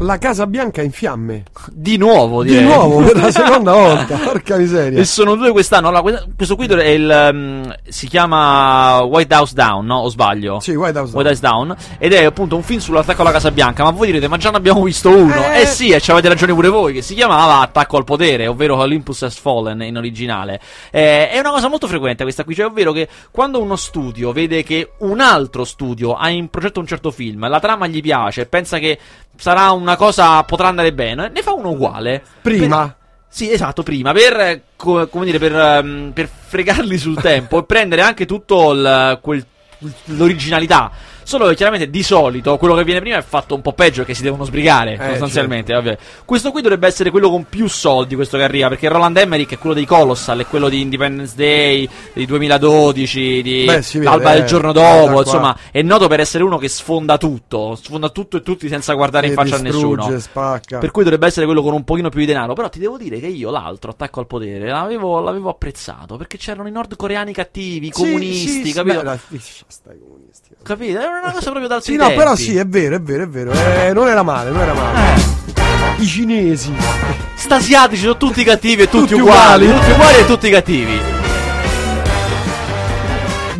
[0.00, 1.42] La Casa Bianca in fiamme.
[1.70, 2.64] Di nuovo, Di direi.
[2.64, 4.16] nuovo, per la seconda volta.
[4.16, 4.98] Porca miseria.
[4.98, 5.88] E sono due quest'anno.
[5.88, 7.30] Allora, que- questo qui è il.
[7.32, 9.98] um, si chiama White House Down, no?
[9.98, 10.58] O sbaglio?
[10.60, 11.76] Sì, White House White House Down.
[11.98, 13.84] Ed è appunto un film sull'attacco alla Casa Bianca.
[13.84, 15.34] Ma voi direte, ma già ne abbiamo visto uno.
[15.52, 15.60] Eh.
[15.60, 16.94] Eh, sì, e ci avete ragione pure voi.
[16.94, 20.60] Che si chiamava Attacco al potere, ovvero Olympus Has Fallen in originale.
[20.90, 22.54] Eh, è una cosa molto frequente questa qui.
[22.54, 26.86] Cioè, ovvero che quando uno studio vede che un altro studio ha in progetto un
[26.86, 28.98] certo film, la trama gli piace, pensa che
[29.36, 32.22] sarà una cosa, potrà andare bene, ne fa uno uguale.
[32.42, 32.78] Prima.
[32.78, 32.94] Per-
[33.28, 38.02] sì, esatto, prima, per, co- come dire, per, ehm, per fregarli sul tempo e prendere
[38.02, 39.46] anche tutto il, quel-
[40.06, 40.90] l'originalità.
[41.30, 44.14] Solo che chiaramente di solito quello che viene prima è fatto un po' peggio che
[44.14, 45.72] si devono sbrigare, Eh, sostanzialmente.
[45.72, 45.96] vabbè.
[46.24, 49.58] Questo qui dovrebbe essere quello con più soldi, questo che arriva, perché Roland Emmerich è
[49.58, 54.38] quello dei Colossal, è quello di Independence Day, di 2012, di Beh, vede, L'alba eh,
[54.38, 58.42] del giorno dopo, insomma, è noto per essere uno che sfonda tutto, sfonda tutto e
[58.42, 60.18] tutti senza guardare in faccia a nessuno.
[60.18, 60.78] spacca.
[60.78, 62.54] Per cui dovrebbe essere quello con un pochino più di denaro.
[62.54, 66.16] Però ti devo dire che io l'altro, attacco al potere, l'avevo, l'avevo apprezzato.
[66.16, 68.98] Perché c'erano i nordcoreani cattivi, i Sì, comunisti, sì, capito?
[68.98, 69.18] beh, la-
[69.68, 70.48] stai comunisti.
[70.62, 70.98] Capito?
[70.98, 73.52] Era una cosa proprio da Sì, no, però sì, è vero, è vero, è vero.
[73.52, 74.98] Eh, non era male, non era male.
[75.98, 76.02] Eh.
[76.02, 76.72] I cinesi.
[77.34, 79.80] Stasiatici sono tutti cattivi e tutti, Tutti uguali, uguali.
[79.80, 81.19] Tutti uguali e tutti cattivi.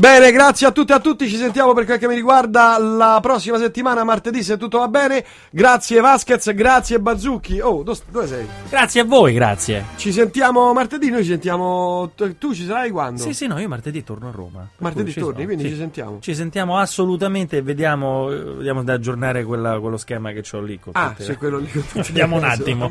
[0.01, 1.29] Bene, grazie a tutti e a tutti.
[1.29, 5.23] Ci sentiamo per quel che mi riguarda la prossima settimana, martedì, se tutto va bene.
[5.51, 7.61] Grazie Vasquez, grazie Bazzucchi.
[7.61, 8.47] Oh, do- dove sei?
[8.71, 9.85] Grazie a voi, grazie.
[9.97, 12.13] Ci sentiamo martedì, noi ci sentiamo.
[12.17, 13.21] tu- Tu ci sarai quando?
[13.21, 14.67] Sì, sì, no, io martedì torno a Roma.
[14.79, 15.71] Martedì torni, sono, quindi sì.
[15.73, 16.19] ci sentiamo.
[16.21, 20.81] Ci sentiamo assolutamente e vediamo, eh, vediamo di aggiornare quella- quello schema che ho lì.
[20.81, 22.91] Con Ah, tutte- sì, quello lì con Vediamo un attimo.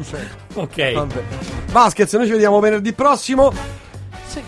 [0.53, 0.93] Ok.
[0.93, 1.23] Vabbè.
[1.71, 3.49] Vasquez, noi ci vediamo venerdì prossimo.
[3.51, 4.43] Che,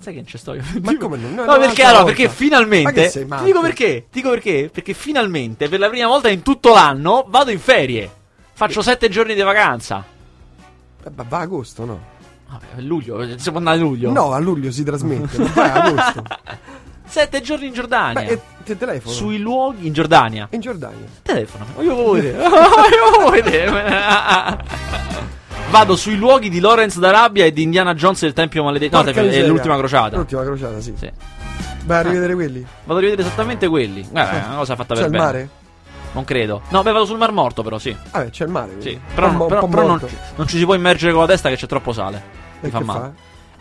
[0.00, 0.62] sai che non ci sto io?
[0.82, 1.28] Ma come no?
[1.28, 2.02] No, No, perché allora?
[2.02, 2.16] volta.
[2.16, 3.08] Perché finalmente.
[3.10, 4.06] Ti dico perché?
[4.10, 4.70] Ti dico perché?
[4.72, 8.10] Perché finalmente, per la prima volta in tutto l'anno, vado in ferie.
[8.52, 10.04] Faccio sette giorni di vacanza.
[11.04, 12.00] Eh, va a agosto, no?
[12.50, 14.10] Vabbè, è luglio, siamo andati a luglio.
[14.10, 15.36] No, a luglio si trasmette.
[15.54, 16.22] vai a agosto.
[17.06, 18.22] Sette giorni in Giordania.
[18.22, 19.12] Beh, e te telefono?
[19.12, 20.46] Sui luoghi in Giordania.
[20.50, 21.06] In Giordania.
[21.22, 21.66] Telefono.
[21.82, 22.42] Io voglio vedere.
[22.44, 24.64] Io voglio vedere.
[25.70, 28.96] Vado sui luoghi di Lawrence d'Arabia e di Indiana Jones del Tempio Maledetto.
[28.96, 29.46] No, Porca è miseria.
[29.46, 30.16] l'ultima crociata.
[30.16, 30.94] L'ultima crociata, sì.
[30.98, 31.10] Sì.
[31.84, 32.66] Vai a rivedere quelli.
[32.84, 34.06] Vado a rivedere esattamente quelli.
[34.10, 35.24] Guarda, è una cosa fatta C'è per il bene.
[35.24, 35.48] mare?
[36.12, 36.62] Non credo.
[36.70, 37.94] No, beh, vado sul Mar Morto, però, sì.
[38.10, 38.70] Vabbè, c'è il mare.
[38.78, 38.78] Sì.
[38.80, 39.00] quindi.
[39.14, 40.08] Però, Un po' però- un po' però non, morto.
[40.08, 42.16] ci- non ci si può immergere con la testa che c'è troppo sale.
[42.60, 43.00] E Mi fa che male.
[43.00, 43.10] fa?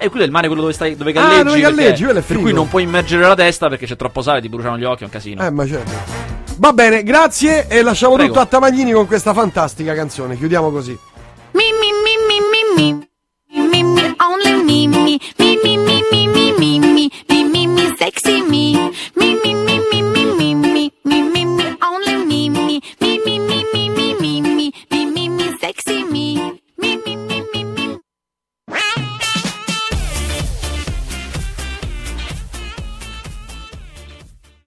[0.04, 1.44] E quello è il mare, quello dove, stai, dove Ah, galleggi.
[1.44, 2.42] dove perché- galleggi, quello è per figo.
[2.42, 5.06] cui non puoi immergere la testa perché c'è troppo sale, ti bruciano gli occhi, è
[5.06, 5.46] un casino.
[5.46, 5.92] Eh, ma certo.
[6.58, 8.30] Va bene, grazie e lasciamo Prego.
[8.34, 10.36] tutto a Tamagnini con questa fantastica canzone.
[10.38, 10.98] Chiudiamo così.
[11.60, 13.08] Me, me, me, me, me, me.
[13.72, 15.20] Me, me, only me, me.
[15.38, 17.12] Me, me, me, me, me, me, me.
[17.28, 19.69] Me, me, me, sexy me.